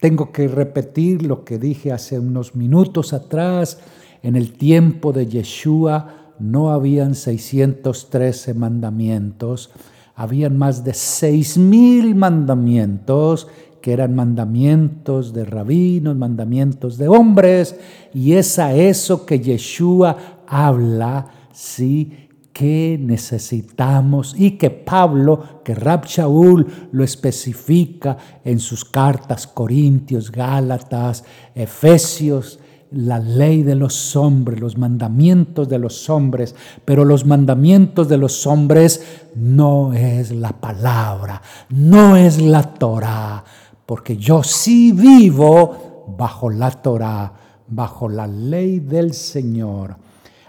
Tengo 0.00 0.32
que 0.32 0.48
repetir 0.48 1.22
lo 1.22 1.44
que 1.44 1.58
dije 1.58 1.92
hace 1.92 2.18
unos 2.18 2.54
minutos 2.54 3.12
atrás. 3.12 3.78
En 4.22 4.36
el 4.36 4.52
tiempo 4.52 5.12
de 5.12 5.26
Yeshua 5.26 6.19
no 6.40 6.70
habían 6.70 7.14
613 7.14 8.54
mandamientos, 8.54 9.70
habían 10.14 10.58
más 10.58 10.84
de 10.84 10.94
seis 10.94 11.56
mil 11.56 12.14
mandamientos 12.14 13.48
que 13.80 13.92
eran 13.92 14.14
mandamientos 14.14 15.32
de 15.32 15.44
rabinos, 15.44 16.16
mandamientos 16.16 16.98
de 16.98 17.08
hombres, 17.08 17.76
y 18.12 18.32
es 18.32 18.58
a 18.58 18.74
eso 18.74 19.24
que 19.24 19.40
Yeshua 19.40 20.42
habla, 20.46 21.26
sí, 21.52 22.28
que 22.52 22.98
necesitamos 23.00 24.34
y 24.36 24.52
que 24.52 24.68
Pablo, 24.68 25.62
que 25.64 25.74
Rab 25.74 26.04
Shaul 26.04 26.66
lo 26.92 27.04
especifica 27.04 28.18
en 28.44 28.58
sus 28.58 28.84
cartas, 28.84 29.46
Corintios, 29.46 30.30
Gálatas, 30.30 31.24
Efesios, 31.54 32.58
la 32.92 33.18
ley 33.18 33.62
de 33.62 33.74
los 33.74 34.16
hombres, 34.16 34.60
los 34.60 34.76
mandamientos 34.76 35.68
de 35.68 35.78
los 35.78 36.10
hombres, 36.10 36.54
pero 36.84 37.04
los 37.04 37.24
mandamientos 37.24 38.08
de 38.08 38.16
los 38.16 38.46
hombres 38.46 39.02
no 39.36 39.92
es 39.92 40.32
la 40.32 40.52
palabra, 40.52 41.40
no 41.70 42.16
es 42.16 42.40
la 42.40 42.62
Torah, 42.62 43.44
porque 43.86 44.16
yo 44.16 44.42
sí 44.42 44.92
vivo 44.92 46.14
bajo 46.18 46.50
la 46.50 46.70
Torah, 46.70 47.32
bajo 47.68 48.08
la 48.08 48.26
ley 48.26 48.80
del 48.80 49.14
Señor 49.14 49.96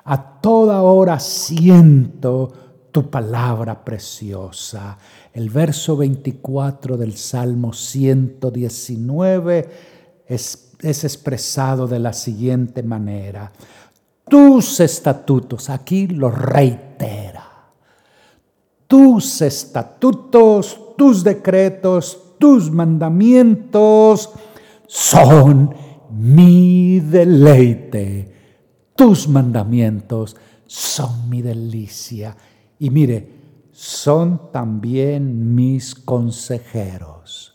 a 0.05 0.41
toda 0.41 0.81
hora 0.81 1.19
siento 1.19 2.51
tu 2.91 3.09
palabra 3.09 3.83
preciosa. 3.83 4.97
El 5.33 5.49
verso 5.49 5.95
24 5.95 6.97
del 6.97 7.15
Salmo 7.15 7.71
119 7.71 9.69
es, 10.27 10.70
es 10.81 11.03
expresado 11.03 11.87
de 11.87 11.99
la 11.99 12.13
siguiente 12.13 12.83
manera. 12.83 13.51
Tus 14.27 14.79
estatutos, 14.79 15.69
aquí 15.69 16.07
lo 16.07 16.29
reitera. 16.31 17.47
Tus 18.87 19.41
estatutos, 19.41 20.95
tus 20.97 21.23
decretos, 21.23 22.35
tus 22.37 22.71
mandamientos 22.71 24.29
son 24.87 25.73
mi 26.09 26.99
deleite 26.99 28.31
tus 29.01 29.27
mandamientos 29.27 30.35
son 30.67 31.27
mi 31.27 31.41
delicia. 31.41 32.37
Y 32.77 32.91
mire, 32.91 33.67
son 33.71 34.51
también 34.51 35.55
mis 35.55 35.95
consejeros. 35.95 37.50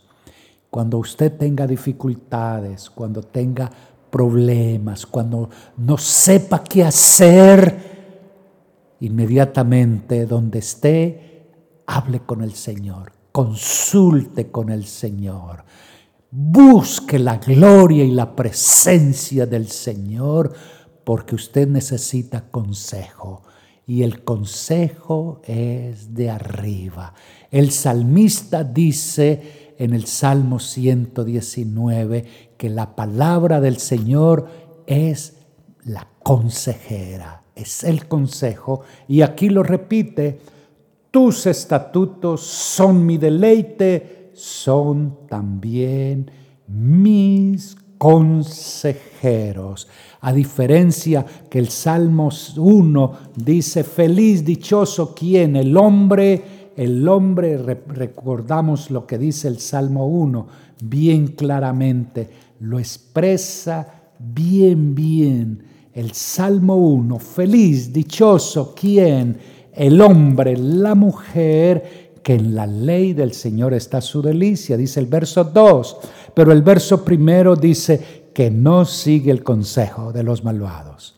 Cuando 0.77 0.99
usted 0.99 1.39
tenga 1.39 1.67
dificultades, 1.67 2.91
cuando 2.91 3.23
tenga 3.23 3.71
problemas, 4.11 5.07
cuando 5.07 5.49
no 5.79 5.97
sepa 5.97 6.63
qué 6.63 6.85
hacer, 6.85 8.95
inmediatamente 9.01 10.27
donde 10.27 10.59
esté, 10.59 11.47
hable 11.87 12.21
con 12.27 12.43
el 12.43 12.53
Señor, 12.53 13.11
consulte 13.33 14.51
con 14.51 14.69
el 14.69 14.85
Señor, 14.85 15.65
busque 16.31 17.19
la 17.19 17.39
gloria 17.39 18.05
y 18.05 18.11
la 18.11 18.37
presencia 18.37 19.47
del 19.47 19.69
Señor 19.69 20.53
porque 21.05 21.37
usted 21.37 21.69
necesita 21.69 22.51
consejo 22.51 23.45
y 23.87 24.03
el 24.03 24.25
consejo 24.25 25.41
es 25.47 26.13
de 26.13 26.29
arriba. 26.29 27.15
El 27.51 27.71
salmista 27.71 28.63
dice 28.63 29.66
en 29.79 29.95
el 29.95 30.07
Salmo 30.07 30.59
119 30.59 32.25
que 32.57 32.71
la 32.71 32.97
palabra 32.97 33.61
del 33.61 33.79
Señor 33.79 34.49
es 34.87 35.37
la 35.85 36.09
consejera, 36.23 37.43
es 37.55 37.85
el 37.85 38.07
consejo 38.09 38.81
y 39.09 39.23
aquí 39.23 39.49
lo 39.49 39.63
repite, 39.63 40.41
tus 41.11 41.47
estatutos 41.47 42.43
son 42.43 43.07
mi 43.07 43.19
deleite, 43.19 44.31
son 44.35 45.27
también 45.29 46.31
mis 46.69 47.77
consejeros. 47.99 49.89
A 50.21 50.33
diferencia 50.33 51.25
que 51.49 51.59
el 51.59 51.69
Salmo 51.69 52.31
1 52.57 53.13
dice, 53.37 53.85
feliz, 53.85 54.45
dichoso 54.45 55.15
quien, 55.15 55.57
el 55.57 55.77
hombre, 55.77 56.56
el 56.77 57.09
hombre, 57.09 57.57
recordamos 57.57 58.91
lo 58.91 59.07
que 59.07 59.19
dice 59.19 59.49
el 59.49 59.59
Salmo 59.59 60.07
1 60.07 60.47
bien 60.83 61.29
claramente, 61.29 62.29
lo 62.61 62.79
expresa 62.79 63.87
bien, 64.19 64.95
bien 64.95 65.63
el 65.95 66.13
Salmo 66.13 66.77
1, 66.77 67.19
feliz, 67.19 67.91
dichoso, 67.91 68.75
¿quién? 68.79 69.39
El 69.73 70.03
hombre, 70.03 70.55
la 70.57 70.95
mujer, 70.95 72.13
que 72.23 72.35
en 72.35 72.55
la 72.55 72.67
ley 72.67 73.15
del 73.15 73.33
Señor 73.33 73.73
está 73.73 74.03
su 74.03 74.21
delicia, 74.21 74.77
dice 74.77 75.01
el 75.01 75.07
verso 75.07 75.45
2, 75.45 75.97
pero 76.35 76.53
el 76.53 76.61
verso 76.61 77.03
primero 77.03 77.57
dice 77.57 78.27
que 78.35 78.51
no 78.51 78.85
sigue 78.85 79.31
el 79.31 79.43
consejo 79.43 80.13
de 80.13 80.23
los 80.23 80.45
malvados. 80.45 81.16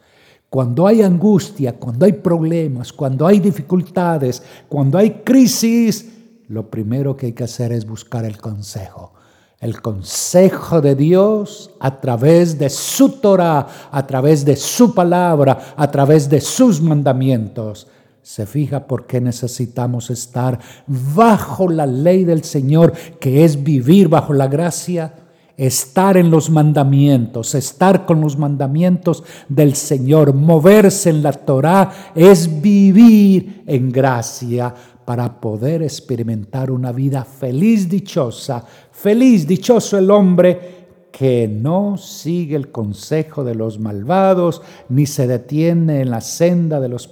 Cuando 0.50 0.86
hay 0.86 1.02
angustia, 1.02 1.74
cuando 1.74 2.06
hay 2.06 2.14
problemas, 2.14 2.92
cuando 2.92 3.26
hay 3.26 3.38
dificultades, 3.38 4.42
cuando 4.68 4.96
hay 4.96 5.22
crisis, 5.22 6.08
lo 6.48 6.70
primero 6.70 7.16
que 7.16 7.26
hay 7.26 7.32
que 7.32 7.44
hacer 7.44 7.72
es 7.72 7.86
buscar 7.86 8.24
el 8.24 8.38
consejo. 8.38 9.12
El 9.60 9.82
consejo 9.82 10.80
de 10.80 10.94
Dios 10.94 11.70
a 11.80 12.00
través 12.00 12.58
de 12.58 12.70
su 12.70 13.20
Torah, 13.20 13.66
a 13.90 14.06
través 14.06 14.44
de 14.44 14.56
su 14.56 14.94
palabra, 14.94 15.74
a 15.76 15.90
través 15.90 16.30
de 16.30 16.40
sus 16.40 16.80
mandamientos. 16.80 17.88
Se 18.22 18.46
fija 18.46 18.86
por 18.86 19.06
qué 19.06 19.20
necesitamos 19.20 20.10
estar 20.10 20.58
bajo 20.86 21.68
la 21.68 21.86
ley 21.86 22.24
del 22.24 22.44
Señor, 22.44 22.92
que 23.20 23.44
es 23.44 23.62
vivir 23.62 24.08
bajo 24.08 24.32
la 24.32 24.46
gracia 24.46 25.12
estar 25.58 26.16
en 26.16 26.30
los 26.30 26.48
mandamientos, 26.48 27.54
estar 27.56 28.06
con 28.06 28.20
los 28.20 28.38
mandamientos 28.38 29.24
del 29.48 29.74
Señor, 29.74 30.32
moverse 30.32 31.10
en 31.10 31.22
la 31.22 31.32
Torah, 31.32 32.12
es 32.14 32.62
vivir 32.62 33.64
en 33.66 33.90
gracia 33.90 34.72
para 35.04 35.40
poder 35.40 35.82
experimentar 35.82 36.70
una 36.70 36.92
vida 36.92 37.24
feliz, 37.24 37.88
dichosa, 37.88 38.64
feliz, 38.92 39.46
dichoso 39.48 39.98
el 39.98 40.10
hombre 40.12 40.78
que 41.10 41.48
no 41.48 41.96
sigue 41.96 42.54
el 42.54 42.70
consejo 42.70 43.42
de 43.42 43.56
los 43.56 43.80
malvados, 43.80 44.62
ni 44.88 45.06
se 45.06 45.26
detiene 45.26 46.02
en 46.02 46.10
la 46.10 46.20
senda 46.20 46.78
de 46.78 46.88
los 46.88 47.10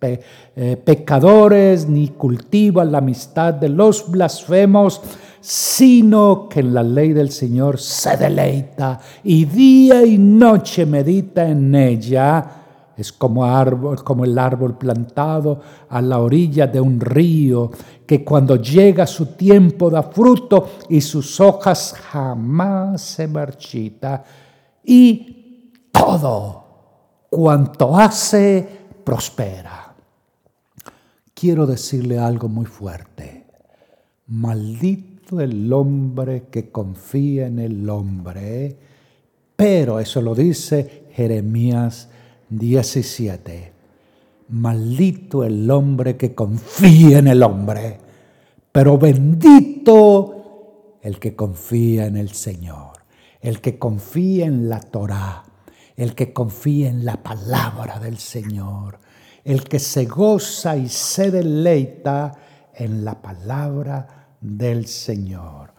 eh, 0.00 0.76
pecadores, 0.82 1.86
ni 1.86 2.08
cultiva 2.08 2.84
la 2.84 2.98
amistad 2.98 3.52
de 3.52 3.68
los 3.68 4.10
blasfemos, 4.10 5.02
sino 5.46 6.48
que 6.48 6.58
en 6.58 6.74
la 6.74 6.82
ley 6.82 7.12
del 7.12 7.30
Señor 7.30 7.78
se 7.78 8.16
deleita 8.16 8.98
y 9.22 9.44
día 9.44 10.04
y 10.04 10.18
noche 10.18 10.84
medita 10.84 11.48
en 11.48 11.72
ella. 11.72 12.50
Es 12.96 13.12
como, 13.12 13.44
árbol, 13.44 14.02
como 14.02 14.24
el 14.24 14.36
árbol 14.40 14.76
plantado 14.76 15.60
a 15.88 16.02
la 16.02 16.18
orilla 16.18 16.66
de 16.66 16.80
un 16.80 16.98
río, 16.98 17.70
que 18.04 18.24
cuando 18.24 18.56
llega 18.56 19.06
su 19.06 19.26
tiempo 19.36 19.88
da 19.88 20.02
fruto 20.02 20.68
y 20.88 21.00
sus 21.00 21.38
hojas 21.38 21.94
jamás 22.10 23.00
se 23.02 23.28
marchita. 23.28 24.24
Y 24.82 25.70
todo 25.92 26.64
cuanto 27.30 27.96
hace 27.96 28.66
prospera. 29.04 29.94
Quiero 31.32 31.66
decirle 31.66 32.18
algo 32.18 32.48
muy 32.48 32.66
fuerte. 32.66 33.46
Maldito 34.26 35.15
el 35.32 35.72
hombre 35.72 36.44
que 36.50 36.70
confía 36.70 37.46
en 37.46 37.58
el 37.58 37.88
hombre. 37.90 38.76
Pero 39.56 39.98
eso 39.98 40.22
lo 40.22 40.34
dice 40.34 41.08
Jeremías 41.12 42.08
17. 42.48 43.72
Maldito 44.48 45.42
el 45.42 45.68
hombre 45.70 46.16
que 46.16 46.34
confía 46.34 47.18
en 47.18 47.26
el 47.26 47.42
hombre, 47.42 47.98
pero 48.70 48.96
bendito 48.96 50.98
el 51.02 51.18
que 51.18 51.34
confía 51.34 52.06
en 52.06 52.16
el 52.16 52.30
Señor, 52.30 52.98
el 53.40 53.60
que 53.60 53.78
confía 53.78 54.46
en 54.46 54.68
la 54.68 54.78
Torá, 54.78 55.44
el 55.96 56.14
que 56.14 56.32
confía 56.32 56.88
en 56.88 57.04
la 57.04 57.22
palabra 57.22 57.98
del 57.98 58.18
Señor, 58.18 59.00
el 59.42 59.64
que 59.64 59.80
se 59.80 60.04
goza 60.04 60.76
y 60.76 60.88
se 60.88 61.32
deleita 61.32 62.32
en 62.74 63.04
la 63.04 63.20
palabra 63.20 64.25
del 64.40 64.86
Señor. 64.86 65.72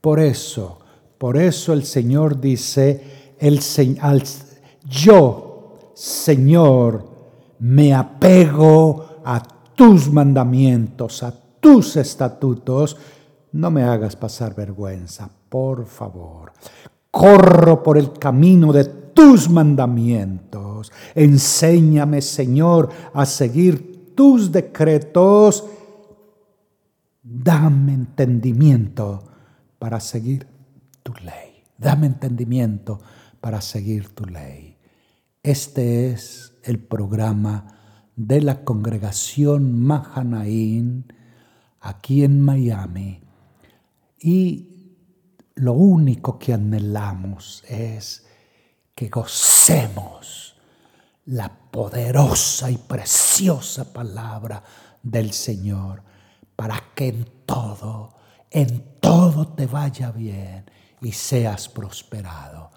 Por 0.00 0.20
eso, 0.20 0.78
por 1.18 1.36
eso 1.36 1.72
el 1.72 1.84
Señor 1.84 2.40
dice, 2.40 3.34
el, 3.38 3.60
al, 4.00 4.22
yo, 4.88 5.92
Señor, 5.94 7.08
me 7.60 7.94
apego 7.94 9.20
a 9.24 9.40
tus 9.74 10.10
mandamientos, 10.10 11.22
a 11.22 11.32
tus 11.60 11.96
estatutos, 11.96 12.96
no 13.52 13.70
me 13.70 13.84
hagas 13.84 14.16
pasar 14.16 14.54
vergüenza, 14.54 15.30
por 15.48 15.86
favor. 15.86 16.52
Corro 17.10 17.82
por 17.82 17.98
el 17.98 18.12
camino 18.14 18.72
de 18.72 18.84
tus 18.84 19.48
mandamientos. 19.48 20.90
Enséñame, 21.14 22.22
Señor, 22.22 22.88
a 23.12 23.26
seguir 23.26 24.14
tus 24.14 24.50
decretos 24.50 25.64
dame 27.32 27.94
entendimiento 27.94 29.24
para 29.78 30.00
seguir 30.00 30.46
tu 31.02 31.14
ley. 31.14 31.64
Dame 31.78 32.06
entendimiento 32.06 33.00
para 33.40 33.60
seguir 33.60 34.14
tu 34.14 34.26
ley. 34.26 34.76
Este 35.42 36.10
es 36.10 36.54
el 36.62 36.78
programa 36.78 37.78
de 38.14 38.42
la 38.42 38.64
congregación 38.64 39.80
Mahanaín 39.82 41.12
aquí 41.80 42.22
en 42.22 42.40
Miami. 42.40 43.20
Y 44.20 44.96
lo 45.54 45.72
único 45.72 46.38
que 46.38 46.52
anhelamos 46.52 47.64
es 47.68 48.26
que 48.94 49.08
gocemos 49.08 50.56
la 51.24 51.48
poderosa 51.48 52.70
y 52.70 52.76
preciosa 52.76 53.92
palabra 53.92 54.62
del 55.02 55.32
Señor 55.32 56.11
para 56.56 56.82
que 56.94 57.08
en 57.08 57.26
todo, 57.46 58.10
en 58.50 58.98
todo 59.00 59.48
te 59.48 59.66
vaya 59.66 60.12
bien 60.12 60.70
y 61.00 61.12
seas 61.12 61.68
prosperado. 61.68 62.70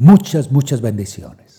Muchas, 0.00 0.50
muchas 0.50 0.80
bendiciones. 0.80 1.49